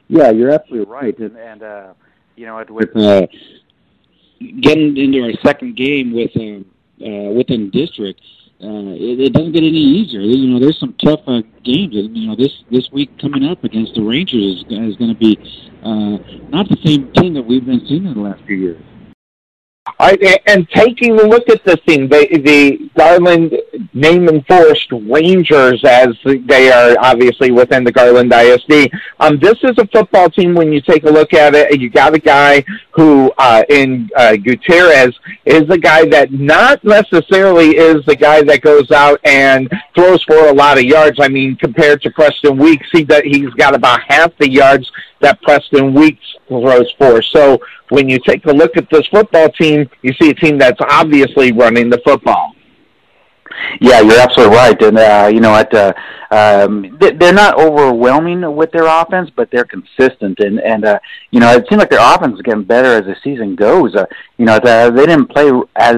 [0.07, 1.17] Yeah you're absolutely right.
[1.19, 1.93] And and uh
[2.35, 3.27] you know with uh
[4.61, 6.65] getting into our second game with um,
[7.01, 8.21] uh, within district,
[8.63, 10.21] uh, it, it doesn't get any easier.
[10.21, 11.93] You know, there's some tough uh, games.
[11.93, 15.37] You know, this this week coming up against the Rangers is, is going to be
[15.83, 16.17] uh,
[16.49, 18.81] not the same team that we've been seeing in the last few years.
[19.99, 23.55] Right, and taking a look at this thing, the, the Garland
[23.93, 28.91] Naaman Forest Rangers, as they are obviously within the Garland ISD.
[29.19, 30.55] Um, this is a football team.
[30.55, 34.35] When you take a look at it, you got a guy who, uh, in uh,
[34.37, 35.15] Gutierrez,
[35.45, 40.47] is a guy that not necessarily is the guy that goes out and throws for
[40.47, 41.19] a lot of yards.
[41.21, 44.91] I mean, compared to Preston Weeks, he he's got about half the yards
[45.21, 47.21] that Preston Weeks throws for.
[47.21, 47.59] So
[47.89, 51.51] when you take a look at this football team, you see a team that's obviously
[51.51, 52.53] running the football.
[53.79, 55.93] Yeah, you're absolutely right, and uh, you know, at uh,
[56.31, 60.99] um, they're not overwhelming with their offense, but they're consistent, and and uh,
[61.31, 63.95] you know, it seems like their offense is getting better as the season goes.
[63.95, 64.05] Uh,
[64.37, 65.95] you know, the, they didn't play as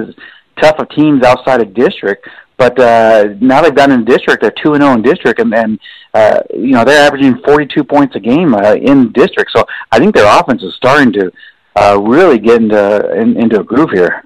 [0.61, 2.27] tough of teams outside of district,
[2.57, 4.41] but uh, now they've done in district.
[4.41, 5.79] They're two and zero in district, and, and
[6.13, 9.51] uh, you know they're averaging 42 points a game uh, in district.
[9.55, 11.31] So I think their offense is starting to
[11.75, 14.23] uh, really get into in, into a groove here.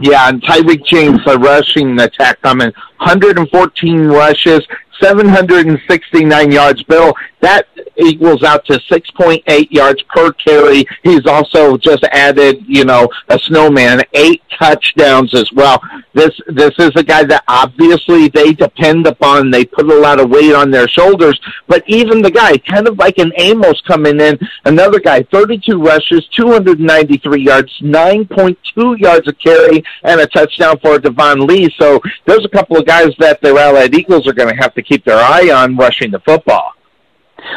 [0.00, 4.60] Yeah, and Tyreek James, a rushing attack coming, 114 rushes,
[5.00, 6.82] 769 yards.
[6.84, 10.86] Bill, that equals out to 6.8 yards per carry.
[11.02, 15.80] He's also just added, you know, a snowman, eight touchdowns as well.
[16.14, 19.50] This this is a guy that obviously they depend upon.
[19.50, 21.38] They put a lot of weight on their shoulders.
[21.68, 26.26] But even the guy, kind of like an Amos coming in, another guy, 32 rushes,
[26.36, 31.72] 293 yards, 9.2 yards a carry, and a touchdown for Devon Lee.
[31.78, 34.82] So there's a couple of guys that the Rowlett Eagles are going to have to
[34.88, 36.72] keep their eye on rushing the football.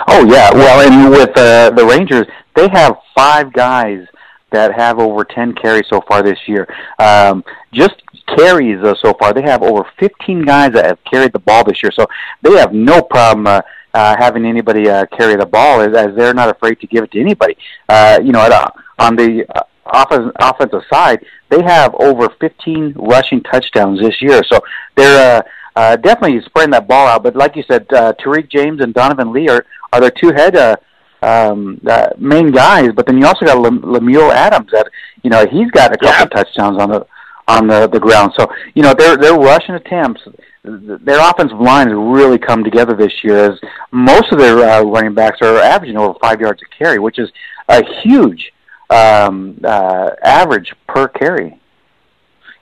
[0.07, 4.05] Oh yeah, well, and with uh, the Rangers, they have five guys
[4.51, 6.67] that have over 10 carries so far this year.
[6.99, 8.01] Um, just
[8.38, 11.82] carries uh, so far, they have over 15 guys that have carried the ball this
[11.82, 11.91] year.
[11.91, 12.05] So
[12.41, 13.61] they have no problem uh,
[13.93, 17.11] uh, having anybody uh, carry the ball, as, as they're not afraid to give it
[17.11, 17.57] to anybody.
[17.89, 18.69] Uh, you know, at, uh,
[18.99, 24.41] on the uh, offense, offensive side, they have over 15 rushing touchdowns this year.
[24.51, 24.59] So
[24.95, 25.41] they're uh,
[25.76, 27.24] uh, definitely spreading that ball out.
[27.24, 30.55] But like you said, uh, Tariq James and Donovan Lee are, are their two head
[30.55, 30.76] uh,
[31.22, 32.89] um, uh, main guys.
[32.95, 34.89] But then you also got Lemuel Adams that
[35.24, 36.24] you know he's got a couple yeah.
[36.24, 37.05] of touchdowns on the
[37.47, 38.34] on the the ground.
[38.38, 40.22] So you know they're they're rushing attempts.
[40.63, 43.51] Their offensive line has really come together this year.
[43.51, 43.59] As
[43.91, 47.32] most of their uh, running backs are averaging over five yards a carry, which is
[47.67, 48.53] a huge
[48.89, 51.61] um, uh, average per carry.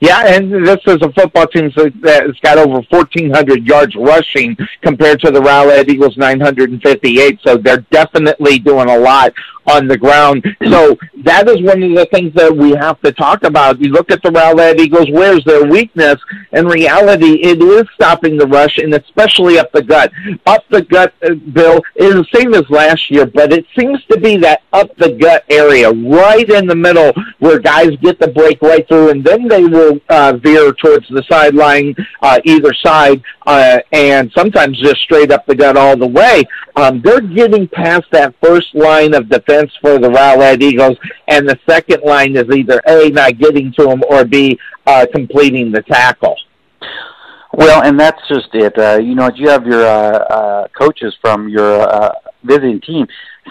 [0.02, 5.32] Yeah, and this is a football team that's got over 1,400 yards rushing compared to
[5.32, 7.40] the Rowlett Eagles 958.
[7.46, 9.34] So they're definitely doing a lot
[9.68, 10.44] on the ground.
[10.68, 13.80] So that is one of the things that we have to talk about.
[13.80, 16.16] You look at the Rowlett Eagles, where's their weakness?
[16.54, 20.12] In reality, it is stopping the rush, and especially up the gut.
[20.46, 24.20] Up the gut, uh, Bill, is the same as last year, but it seems to
[24.20, 28.62] be that up the gut area, right in the middle, where guys get the break
[28.62, 33.80] right through, and then they will uh, veer towards the sideline, uh, either side, uh,
[33.92, 36.44] and sometimes just straight up the gut all the way.
[36.76, 39.49] Um, they're getting past that first line of defense
[39.82, 40.98] for the Rowlett Eagles,
[41.28, 45.72] and the second line is either A, not getting to them, or B, uh, completing
[45.72, 46.36] the tackle.
[47.54, 48.78] Well, and that's just it.
[48.78, 52.12] Uh, you know, you have your uh, uh, coaches from your uh,
[52.44, 53.08] visiting team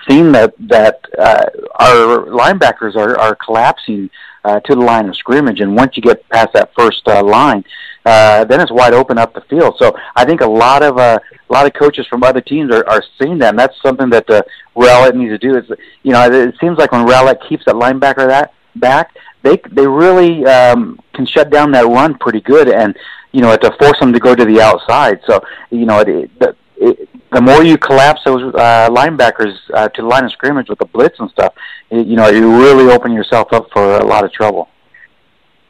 [0.09, 1.45] seen that that uh,
[1.79, 4.11] our linebackers are, are collapsing
[4.45, 7.65] uh, to the line of scrimmage, and once you get past that first uh, line,
[8.07, 9.77] uh, then it's wide open up the field.
[9.79, 11.19] So I think a lot of uh,
[11.49, 14.29] a lot of coaches from other teams are, are seeing that, and that's something that
[14.31, 14.43] uh,
[14.75, 15.57] Rowlett needs to do.
[15.57, 15.71] Is
[16.03, 20.45] you know it seems like when Rowlett keeps that linebacker that back, they they really
[20.47, 22.97] um, can shut down that run pretty good, and
[23.33, 25.21] you know to force them to go to the outside.
[25.27, 25.41] So
[25.71, 30.25] you know it, it, the more you collapse those uh, linebackers uh, to the line
[30.25, 31.55] of scrimmage with the blitz and stuff,
[31.91, 34.69] you know, you really open yourself up for a lot of trouble.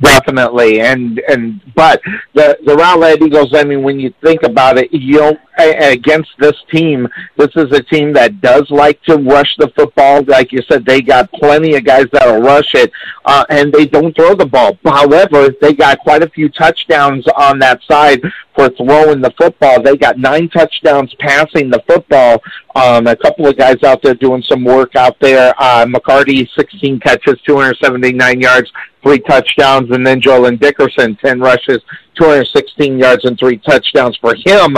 [0.01, 2.01] Definitely, and and but
[2.33, 3.53] the the Rowlett Eagles.
[3.53, 7.83] I mean, when you think about it, you know, against this team, this is a
[7.83, 10.23] team that does like to rush the football.
[10.23, 12.93] Like you said, they got plenty of guys that'll rush it,
[13.25, 14.79] uh, and they don't throw the ball.
[14.85, 18.23] However, they got quite a few touchdowns on that side
[18.55, 19.83] for throwing the football.
[19.83, 22.41] They got nine touchdowns passing the football.
[22.77, 25.55] Um, a couple of guys out there doing some work out there.
[25.59, 28.71] Uh, McCarty, 16 catches, 279 yards
[29.09, 31.79] three touchdowns, and then Jolin Dickerson, 10 rushes,
[32.21, 34.77] 216 yards, and three touchdowns for him.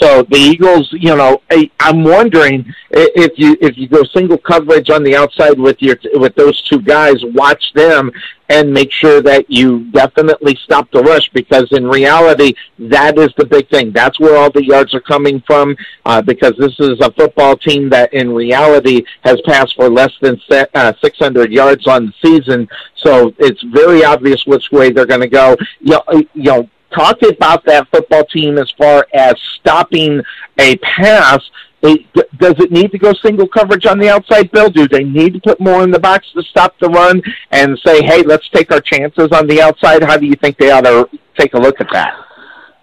[0.00, 1.42] So the Eagles, you know,
[1.78, 6.34] I'm wondering if you if you go single coverage on the outside with your with
[6.36, 8.10] those two guys, watch them
[8.48, 13.44] and make sure that you definitely stop the rush because in reality that is the
[13.44, 13.92] big thing.
[13.92, 17.90] That's where all the yards are coming from uh, because this is a football team
[17.90, 20.40] that in reality has passed for less than
[20.74, 22.68] uh, 600 yards on the season.
[22.96, 25.56] So it's very obvious which way they're going to go.
[25.80, 30.20] You know, you know talk about that football team as far as stopping
[30.58, 31.40] a pass.
[31.82, 34.68] It, does it need to go single coverage on the outside, Bill?
[34.68, 37.22] Do they need to put more in the box to stop the run
[37.52, 40.02] and say, hey, let's take our chances on the outside?
[40.02, 42.14] How do you think they ought to take a look at that?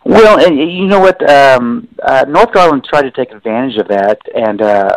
[0.03, 1.22] Well, and you know what?
[1.30, 4.95] Um, uh, North Garland tried to take advantage of that, and uh,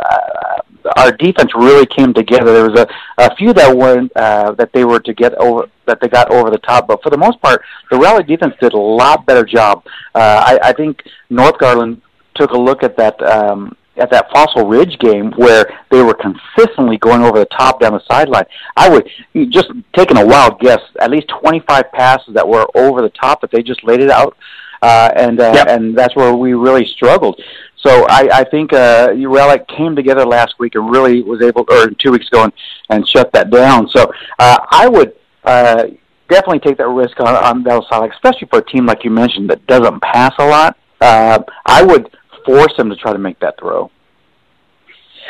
[0.96, 2.52] our defense really came together.
[2.52, 2.86] There was a,
[3.18, 6.50] a few that weren't uh, that they were to get over that they got over
[6.50, 9.84] the top, but for the most part, the Rowlett defense did a lot better job.
[10.14, 12.00] Uh, I, I think North Garland
[12.34, 16.96] took a look at that um, at that Fossil Ridge game where they were consistently
[16.96, 18.44] going over the top down the sideline.
[18.76, 19.08] I would
[19.50, 23.50] just taking a wild guess, at least 25 passes that were over the top that
[23.50, 24.36] they just laid it out,
[24.82, 25.68] uh, and uh, yep.
[25.68, 27.40] and that's where we really struggled.
[27.82, 31.90] So I, I think uh, Rowlett came together last week and really was able, or
[31.90, 32.52] two weeks ago, and,
[32.90, 33.88] and shut that down.
[33.88, 35.14] So uh, I would
[35.44, 35.84] uh,
[36.28, 39.66] definitely take that risk on, on Belsonic, especially for a team like you mentioned that
[39.66, 40.76] doesn't pass a lot.
[41.00, 42.14] Uh, I would
[42.44, 43.90] force them to try to make that throw.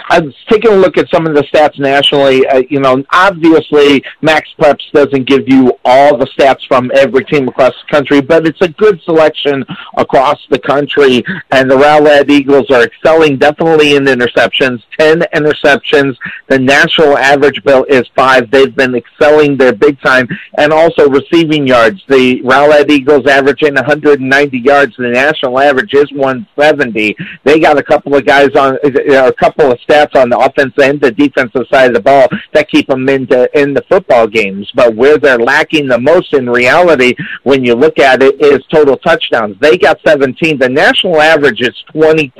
[0.08, 2.46] I was taking a look at some of the stats nationally.
[2.46, 7.48] Uh, you know, obviously, Max Preps doesn't give you all the stats from every team
[7.48, 9.64] across the country, but it's a good selection
[9.96, 11.22] across the country.
[11.50, 16.16] And the Rowlett Eagles are excelling definitely in interceptions, 10 interceptions.
[16.48, 18.50] The national average bill is five.
[18.50, 20.28] They've been excelling there big time.
[20.58, 22.02] And also receiving yards.
[22.08, 24.96] The Rowlett Eagles averaging 190 yards.
[24.96, 27.16] The national average is 170.
[27.44, 31.00] They got a couple of guys on, a couple of stats on the offensive and
[31.00, 34.70] the defensive side of the ball that keep them into in the football games.
[34.74, 38.96] But where they're lacking the most in reality, when you look at it, is total
[38.98, 39.56] touchdowns.
[39.60, 40.58] They got 17.
[40.58, 42.32] The national average is 20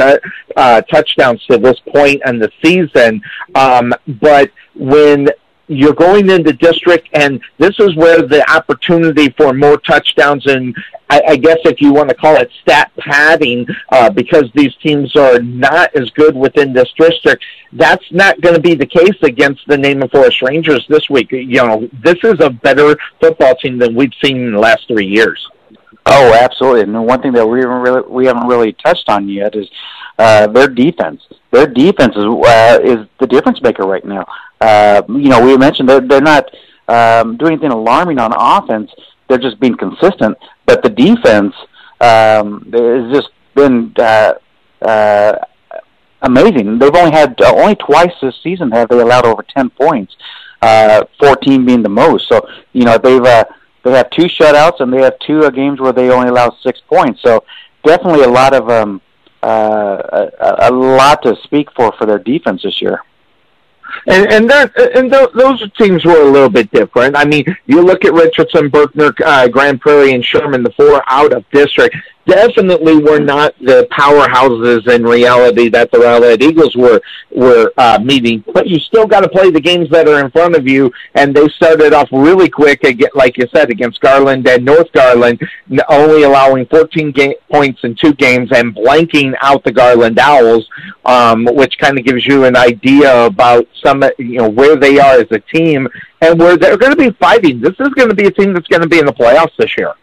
[0.57, 3.21] uh, touchdowns to this point in the season.
[3.55, 5.29] Um, but when
[5.71, 10.75] you're going into district, and this is where the opportunity for more touchdowns and
[11.11, 15.17] I, I guess if you want to call it stat padding, uh, because these teams
[15.17, 19.63] are not as good within this district, that's not going to be the case against
[19.67, 21.33] the Name Naaman Forest Rangers this week.
[21.33, 25.07] You know, this is a better football team than we've seen in the last three
[25.07, 25.45] years.
[26.07, 26.83] Oh, absolutely.
[26.83, 29.69] And one thing that we haven't really we haven't really touched on yet is
[30.21, 31.21] uh, their defense.
[31.51, 34.25] Their defense is uh, is the difference maker right now.
[34.61, 36.45] Uh, you know, we mentioned they're they're not
[36.89, 38.91] um, doing anything alarming on offense.
[39.29, 40.37] They're just being consistent.
[40.67, 41.55] But the defense
[42.01, 44.35] um, has just been uh,
[44.83, 45.33] uh,
[46.21, 46.79] amazing.
[46.79, 50.15] They've only had uh, only twice this season have they allowed over ten points,
[50.61, 52.29] uh, fourteen being the most.
[52.29, 53.45] So you know they've uh,
[53.85, 56.79] they have two shutouts and they have two uh, games where they only allow six
[56.89, 57.23] points.
[57.23, 57.43] So
[57.85, 59.01] definitely a lot of um,
[59.43, 63.03] uh, a, a lot to speak for for their defense this year.
[64.07, 67.17] And and that and th- those teams were a little bit different.
[67.17, 71.33] I mean, you look at Richardson, Berkner, uh, Grand Prairie, and Sherman, the four out
[71.33, 77.01] of district definitely were not the powerhouses in reality that the Rowlett Eagles were
[77.31, 78.45] were uh, meeting.
[78.53, 81.35] But you still got to play the games that are in front of you, and
[81.35, 85.41] they started off really quick, again, like you said, against Garland and North Garland,
[85.89, 90.69] only allowing 14 ga- points in two games and blanking out the Garland Owls,
[91.05, 95.15] um, which kind of gives you an idea about some, you know, where they are
[95.21, 95.89] as a team
[96.21, 97.61] and where they're going to be fighting.
[97.61, 99.77] This is going to be a team that's going to be in the playoffs this
[99.77, 99.95] year.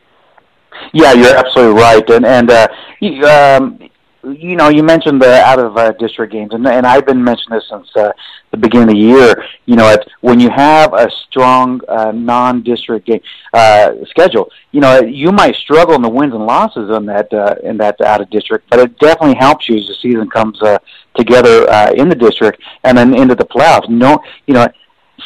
[0.94, 2.68] Yeah, you're absolutely right, and and uh,
[3.00, 3.80] you, um,
[4.24, 7.60] you know, you mentioned the out of uh, district games, and and I've been mentioning
[7.60, 8.12] this since uh,
[8.52, 9.44] the beginning of the year.
[9.66, 13.22] You know, it's, when you have a strong uh, non-district game
[13.54, 17.56] uh, schedule, you know, you might struggle in the wins and losses in that uh,
[17.64, 20.78] in that out of district, but it definitely helps you as the season comes uh,
[21.16, 23.90] together uh, in the district and then into the playoffs.
[23.90, 24.68] No, you know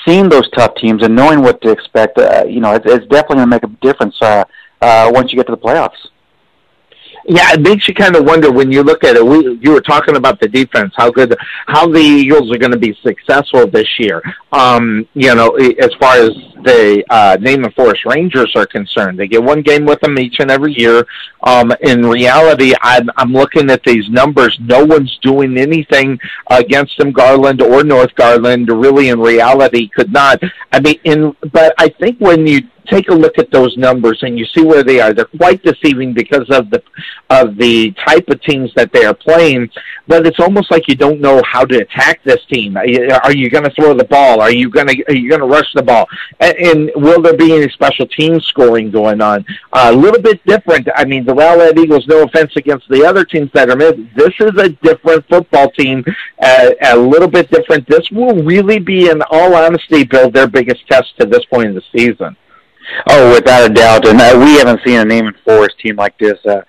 [0.07, 3.35] seeing those tough teams and knowing what to expect, uh, you know, it's, it's definitely
[3.37, 4.43] going to make a difference uh,
[4.81, 6.09] uh, once you get to the playoffs.
[7.25, 9.25] Yeah, it makes you kind of wonder when you look at it.
[9.25, 11.35] We, you were talking about the defense, how good,
[11.67, 14.23] how the Eagles are going to be successful this year.
[14.51, 16.31] Um, you know, as far as
[16.63, 20.49] the uh, Naaman Forest Rangers are concerned, they get one game with them each and
[20.49, 21.05] every year.
[21.43, 24.57] Um, in reality, I'm, I'm looking at these numbers.
[24.59, 26.19] No one's doing anything
[26.49, 28.67] against them, Garland or North Garland.
[28.69, 30.41] Really, in reality, could not.
[30.71, 34.37] I mean, in but I think when you take a look at those numbers and
[34.37, 35.13] you see where they are.
[35.13, 36.81] They're quite deceiving because of the
[37.29, 39.69] of the type of teams that they are playing.
[40.07, 42.77] But it's almost like you don't know how to attack this team.
[42.77, 44.41] Are you going to throw the ball?
[44.41, 46.07] Are you going to are you going to rush the ball?
[46.39, 49.45] And, and will there be any special team scoring going on?
[49.73, 50.87] A little bit different.
[50.95, 52.07] I mean, the Rowlett Eagles.
[52.07, 54.09] No offense against the other teams that are mid.
[54.15, 56.03] This is a different football team.
[56.41, 57.87] Uh, a little bit different.
[57.87, 61.75] This will really be, in all honesty, Bill, their biggest test to this point in
[61.75, 62.35] the season.
[63.09, 66.39] Oh, without a doubt, and uh, we haven't seen a Naaman Forest team like this
[66.45, 66.61] uh,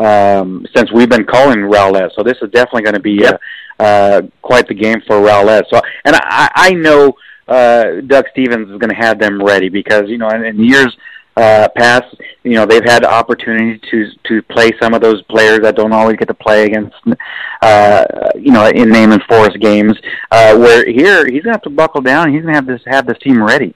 [0.00, 2.10] um, since we've been calling Rowlett.
[2.14, 3.40] So this is definitely going to be yep.
[3.78, 5.64] uh, uh, quite the game for Rowlett.
[5.70, 7.14] So, and I, I know
[7.46, 10.96] uh, Doug Stevens is going to have them ready because you know in, in years
[11.36, 15.60] uh, past, you know they've had the opportunity to to play some of those players
[15.60, 16.96] that don't always get to play against,
[17.62, 18.04] uh,
[18.34, 19.94] you know, in Naaman Forest games.
[20.30, 22.32] Uh, where here he's going to have to buckle down.
[22.32, 23.74] He's going to have this have this team ready.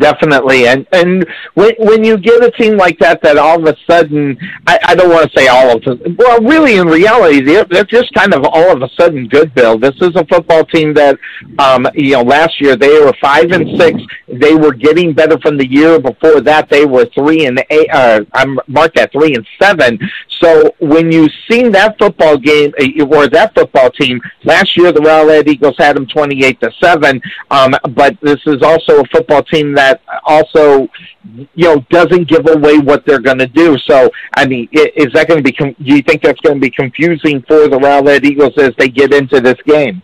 [0.00, 3.76] Definitely, and and when when you get a team like that, that all of a
[3.88, 6.16] sudden, I, I don't want to say all of them.
[6.18, 9.54] Well, really, in reality, they're, they're just kind of all of a sudden good.
[9.54, 11.18] Bill, this is a football team that,
[11.58, 14.00] um, you know, last year they were five and six.
[14.26, 16.70] They were getting better from the year before that.
[16.70, 17.90] They were three and eight.
[17.92, 19.98] Uh, I'm marked at three and seven.
[20.40, 25.00] So when you seen that football game uh, or that football team last year, the
[25.00, 27.20] Rowlett Eagles had them twenty-eight to seven.
[27.50, 30.88] Um, but this is also a football team that that also
[31.54, 33.76] you know doesn't give away what they're going to do.
[33.88, 35.52] So I mean, is that going to be?
[35.52, 39.12] Do you think that's going to be confusing for the Rowlett Eagles as they get
[39.12, 40.02] into this game?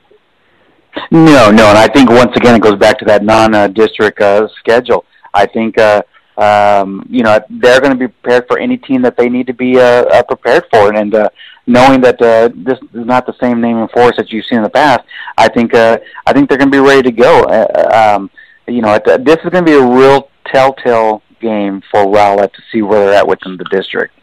[1.11, 5.05] No, no, and I think once again it goes back to that non-district uh, schedule.
[5.35, 5.79] I think.
[5.79, 6.03] Uh,
[6.39, 9.55] um, you know they're going to be prepared for any team that they need to
[9.55, 11.29] be uh, uh, prepared for, and, and uh,
[11.67, 14.71] knowing that uh, this is not the same Naaman Forest that you've seen in the
[14.71, 15.01] past,
[15.37, 17.45] I think uh, I think they're going to be ready to go.
[17.45, 18.31] Uh, um,
[18.69, 22.83] you know, this is going to be a real telltale game for Rowlett to see
[22.83, 24.15] where they're at within the district.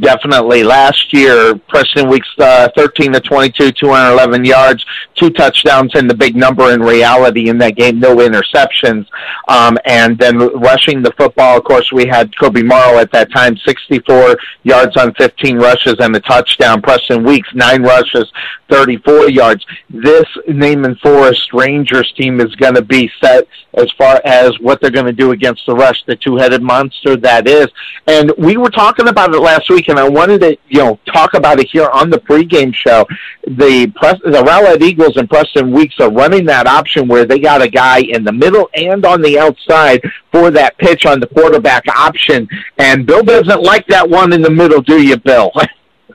[0.00, 0.64] Definitely.
[0.64, 4.84] Last year, Preston Weeks uh, 13 to 22, 211 yards,
[5.14, 9.06] two touchdowns, and the big number in reality in that game, no interceptions.
[9.46, 13.56] Um, and then rushing the football, of course, we had Kobe Morrow at that time,
[13.58, 16.82] 64 yards on 15 rushes and a touchdown.
[16.82, 18.30] Preston Weeks, nine rushes,
[18.70, 19.64] 34 yards.
[19.88, 24.90] This Naaman Forest Rangers team is going to be set as far as what they're
[24.90, 27.68] going to do against the rush, the two-headed monster that is.
[28.06, 31.34] And we were talking about it last week, and I wanted to, you know, talk
[31.34, 33.06] about it here on the pregame show.
[33.46, 37.62] The Press, the Rowlett Eagles and Preston Weeks are running that option where they got
[37.62, 40.00] a guy in the middle and on the outside
[40.32, 42.48] for that pitch on the quarterback option.
[42.78, 45.52] And Bill doesn't like that one in the middle, do you, Bill?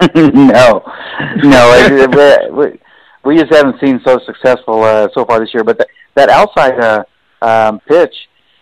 [0.15, 0.83] no,
[1.43, 2.79] no, we,
[3.23, 5.63] we just haven't seen so successful uh, so far this year.
[5.63, 7.03] But the, that outside uh,
[7.41, 8.13] um, pitch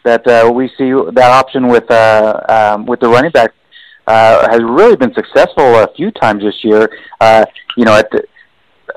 [0.03, 3.53] that uh, we see that option with uh, um, with the running back
[4.09, 6.89] uh, has really been successful a few times this year.
[7.21, 7.45] Uh,
[7.77, 8.23] you know, at the,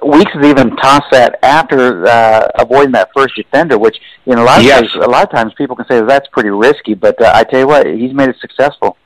[0.05, 3.97] Weeks has even tossed that after uh, avoiding that first defender, which
[4.27, 4.85] in a lot of Yes.
[4.97, 6.95] a lot of times people can say that that's pretty risky.
[6.95, 8.97] But uh, I tell you what, he's made it successful.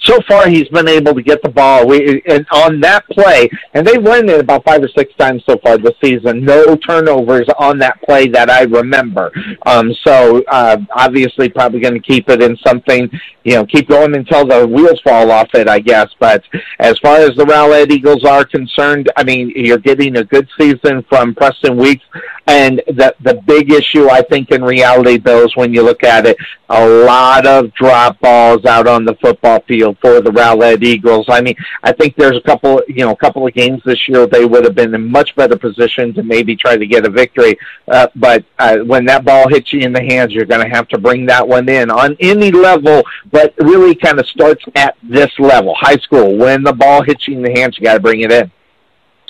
[0.00, 3.86] So far he's been able to get the ball we, and on that play, and
[3.86, 6.44] they've run it about five or six times so far this season.
[6.44, 9.32] No turnovers on that play that I remember.
[9.66, 13.10] Um, so uh, obviously, probably going to keep it in something,
[13.44, 16.08] you know, keep going until the wheels fall off it, I guess.
[16.18, 16.44] But
[16.78, 21.04] as far as the Rowlett Eagles are concerned, I mean, you're getting a good season
[21.08, 22.04] from Preston Weeks.
[22.46, 26.26] And the the big issue, I think, in reality, Bill, is when you look at
[26.26, 26.36] it,
[26.70, 31.26] a lot of drop balls out on the football field for the Rowlett Eagles.
[31.28, 34.26] I mean, I think there's a couple, you know, a couple of games this year
[34.26, 37.58] they would have been in much better position to maybe try to get a victory.
[37.88, 40.88] Uh, but uh, when that ball hits you in the hands, you're going to have
[40.88, 45.30] to bring that one in on any level, but really kind of starts at this
[45.38, 46.36] level, high school.
[46.36, 48.50] When the ball hits you in the hands, you got to bring it in.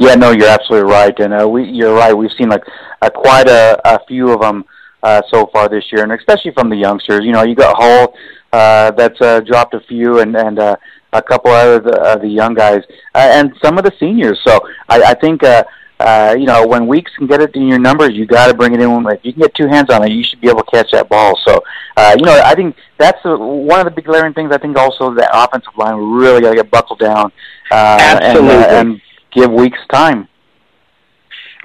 [0.00, 2.16] Yeah, no, you're absolutely right, and uh, we you're right.
[2.16, 2.62] We've seen like
[3.02, 4.64] uh, quite a, a few of them
[5.02, 7.24] uh, so far this year, and especially from the youngsters.
[7.24, 8.14] You know, you got Hull
[8.52, 10.76] uh, that's uh, dropped a few, and and uh,
[11.12, 12.82] a couple other the, uh, the young guys,
[13.14, 14.38] uh, and some of the seniors.
[14.46, 15.42] So I, I think.
[15.42, 15.64] Uh,
[16.00, 18.72] uh, you know, when Weeks can get it in your numbers, you got to bring
[18.72, 19.06] it in.
[19.06, 21.08] If you can get two hands on it, you should be able to catch that
[21.08, 21.36] ball.
[21.44, 21.60] So,
[21.96, 24.52] uh, you know, I think that's the, one of the big glaring things.
[24.52, 27.32] I think also the offensive line really got to get buckled down
[27.72, 28.54] uh, Absolutely.
[28.54, 29.00] and, uh, and
[29.32, 30.28] give Weeks time.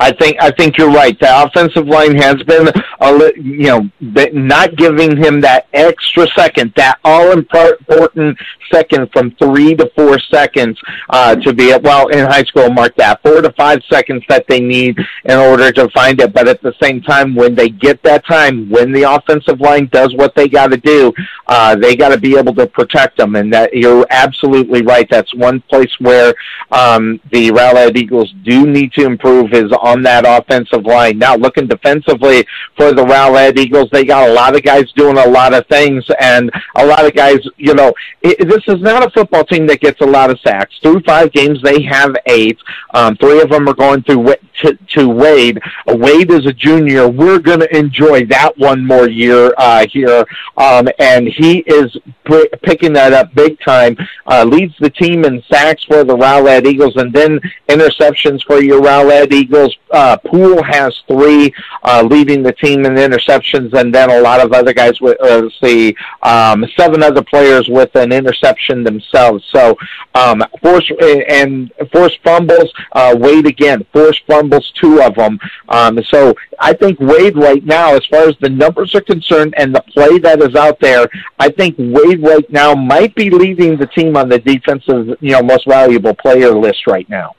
[0.04, 1.18] I think I think you're right.
[1.18, 2.68] The offensive line has been,
[3.00, 3.90] a, you know,
[4.34, 8.38] not giving him that extra second, that all important
[8.70, 10.78] second from three to four seconds
[11.10, 12.70] uh, to be well in high school.
[12.70, 16.34] Mark that four to five seconds that they need in order to find it.
[16.34, 20.14] But at the same time, when they get that time, when the offensive line does
[20.16, 21.14] what they got to do,
[21.48, 23.38] uh, they got to be able to protect them.
[23.38, 25.08] And that you're absolutely right.
[25.10, 26.34] That's one place where
[26.72, 31.20] um, the Rowlett Eagles do need to improve is on that offensive line.
[31.20, 35.28] Now, looking defensively for the Rowlett Eagles, they got a lot of guys doing a
[35.28, 39.12] lot of things, and a lot of guys, you know, it, this is not a
[39.12, 40.80] football team that gets a lot of sacks.
[40.82, 42.58] Through five games, they have eight.
[42.96, 45.60] Um, three of them are going through to, to Wade.
[45.88, 47.08] Wade is a junior.
[47.10, 50.26] We're going to enjoy that one more year uh, here,
[50.58, 53.98] um, and he is p- picking that up big time.
[54.26, 58.82] Uh, leads the team in sacks for the Rowlett Eagles, and then interceptions for your
[58.82, 59.73] Rowlett Eagles.
[59.92, 61.54] Uh, Poole has three,
[61.84, 65.48] uh, leading the team in interceptions, and then a lot of other guys with uh,
[65.62, 69.44] see, um, seven other players with an interception themselves.
[69.54, 69.78] So,
[70.16, 70.90] um, force
[71.30, 72.72] and force fumbles.
[72.94, 75.40] Uh, Wade again, force fumbles, two of them.
[75.70, 79.76] Um, so I think Wade right now, as far as the numbers are concerned and
[79.76, 81.08] the play that is out there,
[81.40, 85.42] I think Wade right now might be leading the team on the defensive, you know,
[85.42, 87.36] most valuable player list right now.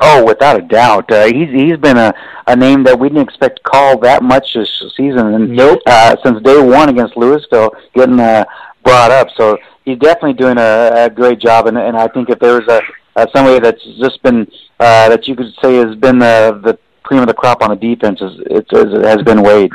[0.00, 2.14] Oh, without a doubt, uh, he's he's been a,
[2.46, 5.80] a name that we didn't expect to call that much this season, and Nope.
[5.86, 8.44] uh, since day one against Lewisville, getting uh,
[8.84, 9.28] brought up.
[9.36, 12.80] So he's definitely doing a, a great job, and and I think if there's a,
[13.16, 14.46] a somebody that's just been
[14.78, 17.76] uh, that you could say has been the the cream of the crop on the
[17.76, 19.72] defense, is it's it has been Wade.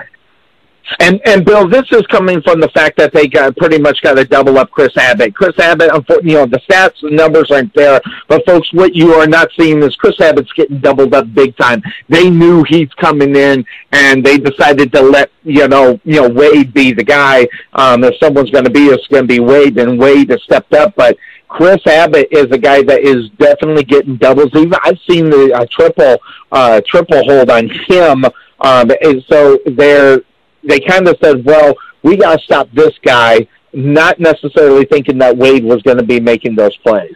[0.99, 4.15] And and Bill, this is coming from the fact that they got pretty much got
[4.15, 5.33] to double up Chris Abbott.
[5.33, 9.13] Chris Abbott, unfor- you know, the stats, the numbers aren't there, but folks, what you
[9.13, 11.81] are not seeing is Chris Abbott's getting doubled up big time.
[12.09, 16.73] They knew he's coming in, and they decided to let you know, you know, Wade
[16.73, 17.47] be the guy.
[17.73, 20.73] Um, if someone's going to be, it's going to be Wade, and Wade has stepped
[20.73, 21.17] up, but.
[21.49, 24.49] Chris Abbott is a guy that is definitely getting doubles.
[24.55, 26.17] Even I've seen the uh, triple
[26.51, 28.25] uh, triple hold on him.
[28.59, 30.21] Um, and so they're
[30.67, 35.35] they kind of said, well, we got to stop this guy not necessarily thinking that
[35.35, 37.15] Wade was going to be making those plays.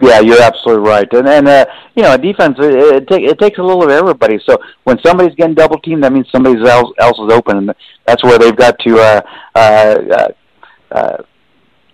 [0.00, 3.58] Yeah, you're absolutely right, and and uh, you know, defense it, it, take, it takes
[3.58, 4.38] a little of everybody.
[4.44, 7.74] So when somebody's getting double teamed, that means somebody else else is open, and
[8.04, 9.20] that's where they've got to uh,
[9.54, 10.28] uh, uh,
[10.90, 11.16] uh,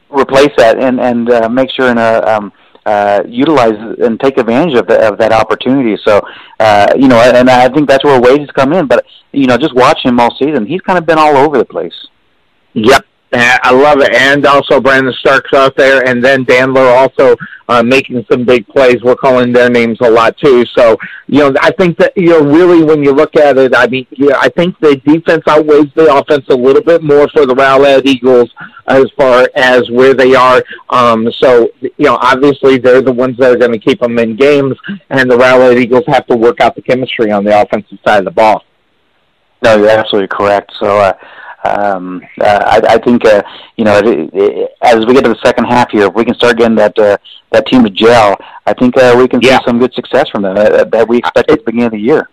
[0.08, 2.52] replace that and and uh, make sure and uh, um,
[2.86, 6.00] uh, utilize and take advantage of, the, of that opportunity.
[6.04, 6.22] So
[6.58, 8.86] uh, you know, and I think that's where Wade has come in.
[8.86, 11.64] But you know, just watching him all season, he's kind of been all over the
[11.64, 12.08] place.
[12.74, 17.36] Yep, I love it, and also Brandon Starks out there, and then Dandler also
[17.68, 18.96] uh, making some big plays.
[19.04, 20.64] We're calling their names a lot too.
[20.76, 20.96] So
[21.28, 24.06] you know, I think that you know, really, when you look at it, I mean,
[24.10, 28.04] yeah, I think the defense outweighs the offense a little bit more for the Rowlett
[28.04, 28.50] Eagles
[28.88, 30.64] as far as where they are.
[30.88, 34.34] Um, so you know, obviously, they're the ones that are going to keep them in
[34.34, 34.76] games,
[35.10, 38.24] and the Rowlett Eagles have to work out the chemistry on the offensive side of
[38.24, 38.64] the ball.
[39.62, 40.72] No, you're absolutely correct.
[40.80, 40.98] So.
[40.98, 41.12] Uh,
[41.64, 43.42] um, uh, I, I think uh,
[43.76, 46.34] you know it, it, as we get to the second half here, if we can
[46.34, 47.16] start getting that uh,
[47.52, 48.36] that team to gel,
[48.66, 49.58] I think uh, we can yeah.
[49.58, 51.98] see some good success from them uh, that we expect at the beginning of the
[51.98, 52.28] year.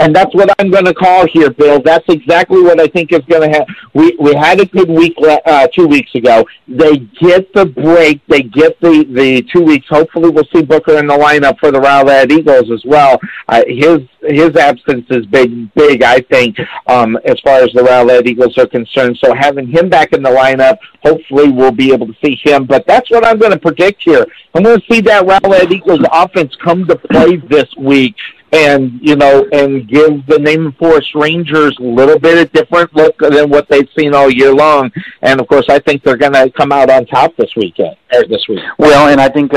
[0.00, 1.82] And that's what I'm going to call here, Bill.
[1.82, 3.74] That's exactly what I think is going to happen.
[3.94, 6.46] We we had a good week uh, two weeks ago.
[6.68, 8.20] They get the break.
[8.28, 9.86] They get the the two weeks.
[9.88, 13.18] Hopefully, we'll see Booker in the lineup for the Rowlett Eagles as well.
[13.48, 16.02] Uh, his his absence is big, big.
[16.02, 19.18] I think um, as far as the Rowlett Eagles are concerned.
[19.24, 22.66] So having him back in the lineup, hopefully we'll be able to see him.
[22.66, 24.26] But that's what I'm going to predict here.
[24.54, 28.14] I'm going to see that Rowlett Eagles offense come to play this week
[28.52, 33.18] and you know and give the Naaman Forest Rangers a little bit of different look
[33.18, 34.90] than what they've seen all year long.
[35.22, 38.24] And of course, I think they're going to come out on top this weekend or
[38.24, 38.60] this week.
[38.78, 39.56] Well, and I think uh,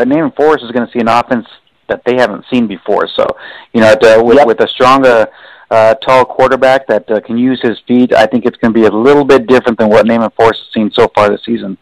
[0.00, 1.46] uh, Naaman Forest is going to see an offense
[1.88, 3.08] that they haven't seen before.
[3.14, 3.26] So
[3.72, 4.46] you know, with, yep.
[4.46, 5.28] with a stronger.
[5.70, 8.12] Uh, tall quarterback that uh, can use his feet.
[8.14, 10.72] I think it's going to be a little bit different than what Naaman Forest has
[10.72, 11.78] seen so far this season.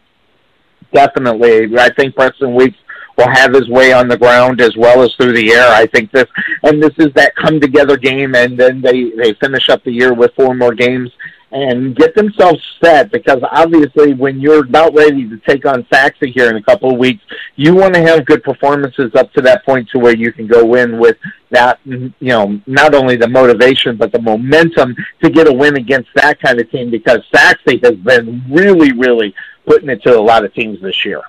[0.93, 2.77] Definitely, I think Preston Weeks
[3.17, 5.69] will have his way on the ground as well as through the air.
[5.69, 6.25] I think this,
[6.63, 10.13] and this is that come together game, and then they they finish up the year
[10.13, 11.11] with four more games
[11.53, 16.49] and get themselves set because obviously when you're about ready to take on Sachse here
[16.49, 17.23] in a couple of weeks,
[17.55, 20.73] you want to have good performances up to that point to where you can go
[20.73, 21.15] in with
[21.51, 26.09] that, you know, not only the motivation but the momentum to get a win against
[26.15, 29.35] that kind of team because Sachse has been really, really
[29.67, 31.21] putting it to a lot of teams this year.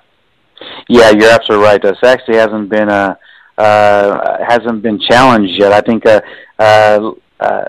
[0.87, 1.83] Yeah, you're absolutely right.
[1.83, 3.15] Uh, Sachse hasn't been uh,
[3.57, 5.71] uh, hasn't been challenged yet.
[5.71, 6.21] I think uh,
[6.59, 7.65] uh, uh,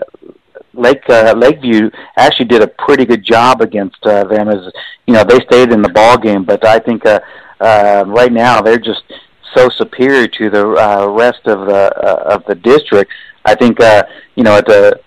[0.73, 4.49] Lake uh, Lakeview actually did a pretty good job against uh, them.
[4.49, 4.71] As
[5.05, 7.19] you know, they stayed in the ball game, but I think uh,
[7.59, 9.03] uh, right now they're just
[9.55, 13.11] so superior to the uh, rest of the uh, of the district.
[13.45, 14.03] I think uh,
[14.35, 14.99] you know at the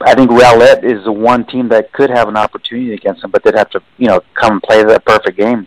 [0.00, 3.42] I think Rowlett is the one team that could have an opportunity against them, but
[3.42, 5.66] they'd have to, you know, come play that perfect game.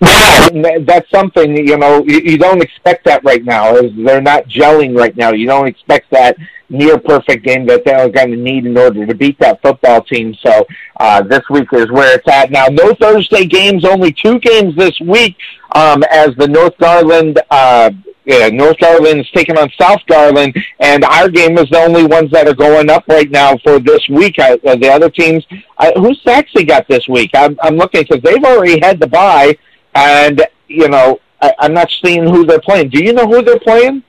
[0.00, 3.72] That's something you know you, you don't expect that right now.
[3.72, 5.32] They're not gelling right now.
[5.32, 6.36] You don't expect that
[6.70, 10.34] near perfect game that they're going to need in order to beat that football team.
[10.40, 10.66] So
[10.98, 12.50] uh, this week is where it's at.
[12.50, 15.36] Now, no Thursday games, only two games this week
[15.74, 17.40] um, as the North Garland.
[17.50, 17.90] Uh,
[18.24, 22.30] yeah, North Garland is taking on South Garland, and our game is the only ones
[22.30, 24.38] that are going up right now for this week.
[24.38, 25.44] I, the other teams,
[25.78, 27.32] I, who's Sachse got this week?
[27.34, 29.56] I'm, I'm looking because they've already had the bye
[29.94, 32.90] and you know I, I'm not seeing who they're playing.
[32.90, 34.02] Do you know who they're playing?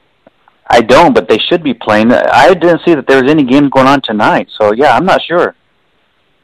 [0.67, 2.13] I don't, but they should be playing.
[2.13, 5.21] I didn't see that there was any games going on tonight, so yeah, I'm not
[5.21, 5.55] sure.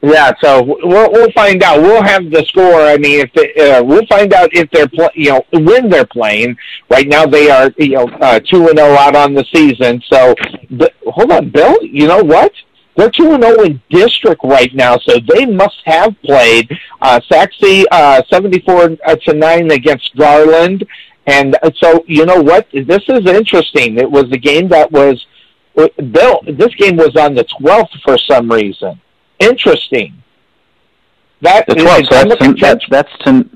[0.01, 1.81] Yeah, so we'll we'll find out.
[1.81, 2.81] We'll have the score.
[2.81, 6.05] I mean, if they, uh, we'll find out if they're play, you know when they're
[6.05, 6.55] playing.
[6.89, 10.03] Right now, they are you know uh, two and zero oh out on the season.
[10.07, 10.35] So,
[10.69, 11.75] but, hold on, Bill.
[11.81, 12.53] You know what?
[12.97, 16.67] They're 2 0 in district right now, so they must have played.
[16.99, 20.83] Uh, Sachse uh, 74 uh, to 9 against Garland.
[21.27, 22.67] And uh, so, you know what?
[22.73, 23.99] This is interesting.
[23.99, 25.23] It was a game that was
[25.75, 26.45] built.
[26.57, 28.99] This game was on the 12th for some reason.
[29.39, 30.23] Interesting.
[31.41, 33.47] That, the 12th, so that's, that's, that's to,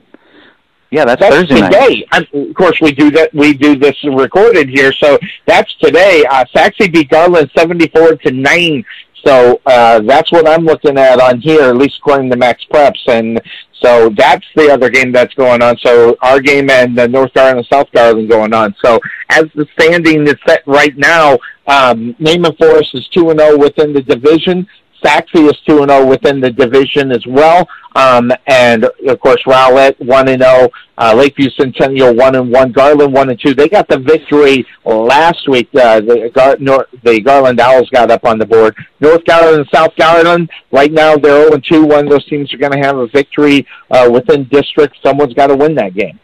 [0.91, 2.05] yeah, that's, that's Thursday today.
[2.11, 2.27] Night.
[2.33, 3.33] of course, we do that.
[3.33, 5.17] We do this recorded here, so
[5.47, 6.23] that's today.
[6.29, 8.83] Uh, Sachse beat Garland seventy-four to nine
[9.25, 13.07] so uh, that's what I'm looking at on here, at least according to MaxPreps.
[13.07, 13.41] And
[13.81, 15.77] so that's the other game that's going on.
[15.77, 18.75] So our game and the North Garland and South Garland going on.
[18.83, 18.99] So
[19.29, 23.93] as the standing is set right now, um, Naaman Forest is 2 and 0 within
[23.93, 24.67] the division.
[25.03, 27.67] Sachse is 2 0 within the division as well.
[27.95, 33.29] Um, and of course, Rowlett 1 0, uh, Lakeview Centennial 1 and 1, Garland 1
[33.29, 33.53] and 2.
[33.53, 35.69] They got the victory last week.
[35.75, 38.75] Uh, the, Gar- Nor- the Garland Owls got up on the board.
[38.99, 41.85] North Garland and South Garland, right now they're 0 and 2.
[41.85, 44.97] One of those teams are going to have a victory uh, within district.
[45.03, 46.19] Someone's got to win that game.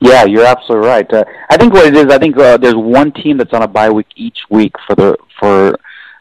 [0.00, 1.12] Yeah, you're absolutely right.
[1.12, 3.68] Uh, I think what it is, I think uh, there's one team that's on a
[3.68, 5.78] bye week each week for the for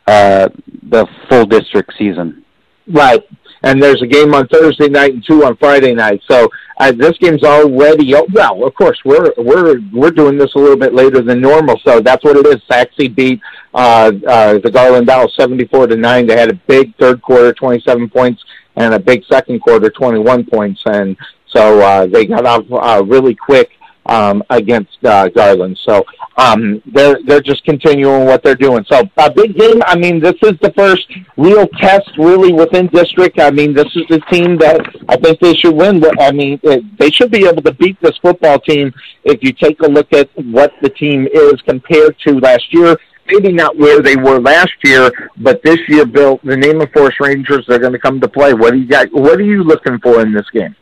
[0.08, 0.50] uh,
[0.90, 2.44] the full district season.
[2.88, 3.24] Right.
[3.64, 6.22] And there's a game on Thursday night and two on Friday night.
[6.30, 6.48] So
[6.78, 8.64] uh, this game's already well.
[8.64, 12.24] Of course, we're we're we're doing this a little bit later than normal, so that's
[12.24, 12.62] what it is.
[12.70, 13.42] Sachse beat
[13.74, 16.28] uh, uh, the Garland Owls seventy-four to nine.
[16.28, 18.44] They had a big third quarter, twenty-seven points,
[18.76, 23.34] and a big second quarter, twenty-one points, and so uh, they got off uh, really
[23.34, 23.72] quick
[24.06, 25.80] um, against uh, Garland.
[25.84, 26.04] So
[26.38, 28.86] um, they're they're just continuing what they're doing.
[28.92, 29.82] So a big game.
[29.86, 31.08] I mean, this is the first
[31.38, 33.40] real test really within district.
[33.40, 36.04] I mean, this is the team that I think they should win.
[36.20, 39.80] I mean, it, they should be able to beat this football team if you take
[39.82, 42.98] a look at what the team is compared to last year.
[43.28, 47.66] Maybe not where they were last year, but this year, Bill, the Naaman Forest Rangers
[47.68, 48.54] they're going to come to play.
[48.54, 49.12] What do you got?
[49.12, 50.76] What are you looking for in this game?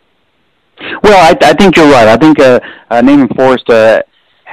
[1.04, 2.08] Well, I, I think you're right.
[2.08, 4.01] I think uh, uh, Naaman Forest uh,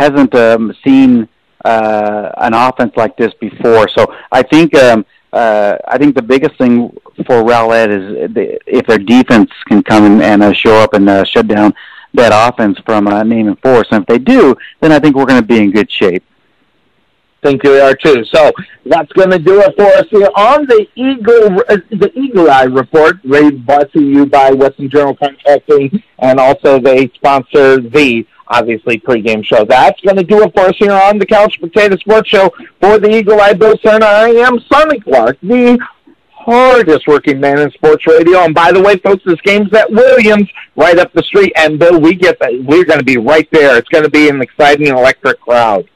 [0.01, 1.29] hasn't um, seen
[1.65, 3.87] uh, an offense like this before.
[3.89, 6.91] So I think um, uh, I think the biggest thing
[7.27, 8.31] for Rowlett is
[8.67, 11.75] if their defense can come and uh, show up and uh, shut down
[12.15, 13.93] that offense from uh, Naaman Forest.
[13.93, 16.25] And if they do, then I think we're going to be in good shape
[17.43, 18.25] think they are too.
[18.25, 18.53] So
[18.87, 22.65] that's going to do it for us here on the Eagle uh, the Eagle Eye
[22.65, 28.99] Report, raised brought to you by Wesson General Contracting, and also they sponsor the obviously
[28.99, 29.65] pregame show.
[29.65, 32.99] That's going to do it for us here on the Couch Potato Sports Show for
[32.99, 34.07] the Eagle Eye Bill Center.
[34.07, 35.79] I am Sonny Clark, the
[36.31, 38.39] hardest working man in sports radio.
[38.41, 41.53] And by the way, folks, this game's at Williams, right up the street.
[41.57, 42.53] And Bill, we get that.
[42.65, 43.77] We're going to be right there.
[43.77, 45.89] It's going to be an exciting electric crowd.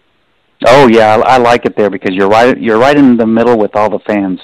[0.67, 2.59] Oh yeah, I, I like it there because you're right.
[2.59, 4.41] You're right in the middle with all the fans.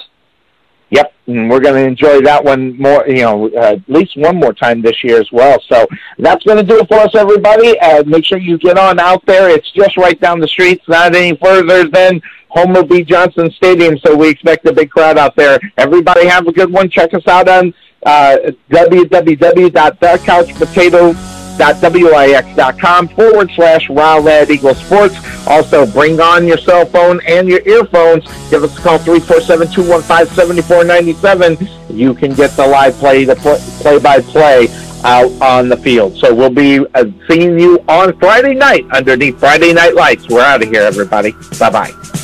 [0.91, 4.35] Yep, and we're going to enjoy that one more, you know, uh, at least one
[4.35, 5.57] more time this year as well.
[5.69, 5.87] So
[6.19, 7.79] that's going to do it for us, everybody.
[7.79, 9.49] Uh, make sure you get on out there.
[9.49, 13.03] It's just right down the street, not any further than Homer B.
[13.03, 15.57] Johnson Stadium, so we expect a big crowd out there.
[15.77, 16.89] Everybody have a good one.
[16.89, 17.73] Check us out on
[18.05, 18.35] uh,
[18.69, 21.30] www.thecouchpotato.com
[21.61, 25.15] wix.com forward slash Rowlett Eagle Sports.
[25.47, 28.25] Also, bring on your cell phone and your earphones.
[28.49, 31.69] Give us a call 347-215-7497.
[31.89, 33.35] You can get the live play, the
[33.81, 34.67] play-by-play
[35.03, 36.17] out on the field.
[36.17, 40.27] So we'll be uh, seeing you on Friday night underneath Friday Night Lights.
[40.29, 41.33] We're out of here, everybody.
[41.59, 42.20] Bye-bye.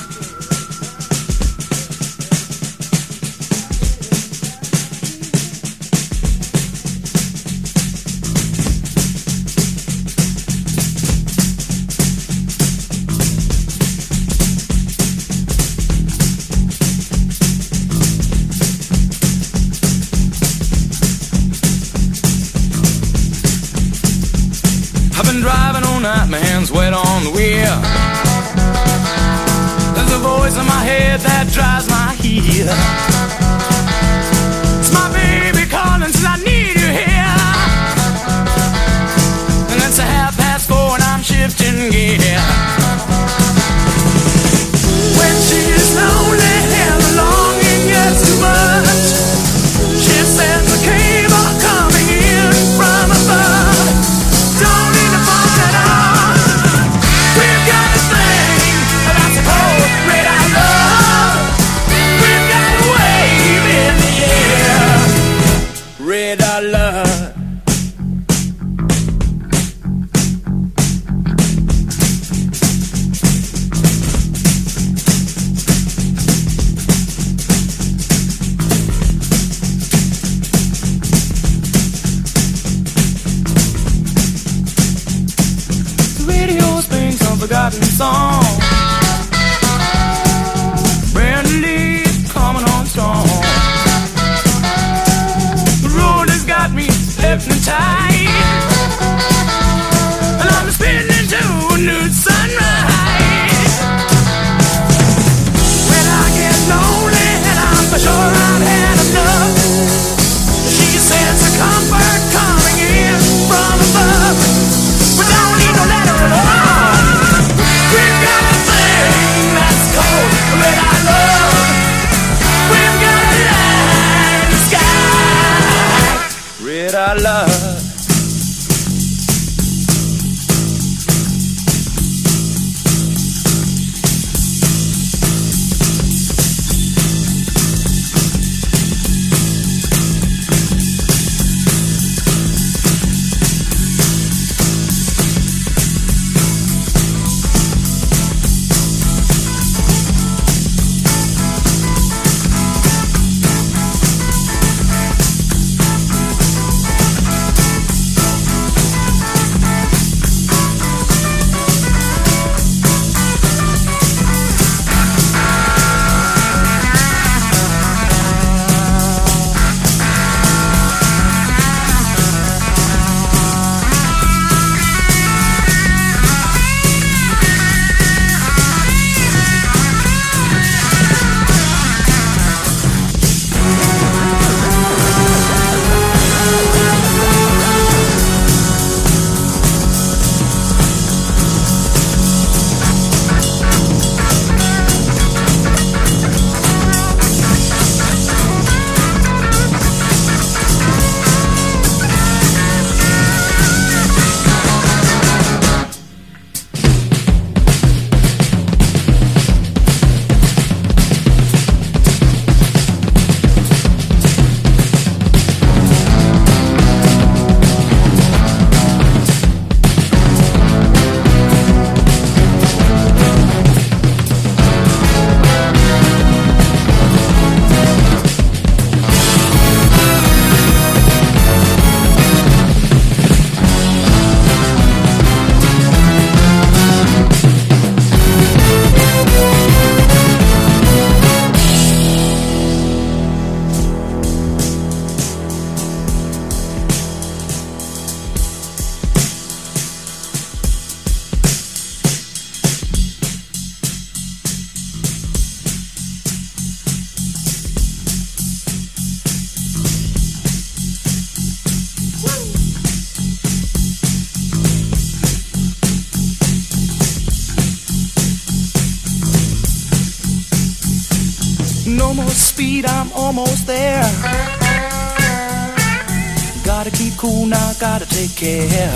[278.18, 278.90] Take care.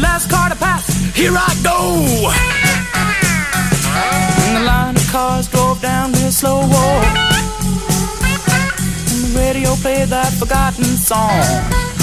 [0.00, 0.86] Last car to pass,
[1.16, 1.78] here I go.
[4.44, 6.60] And the line of cars drove down real slow.
[9.10, 11.95] And the radio played that forgotten song.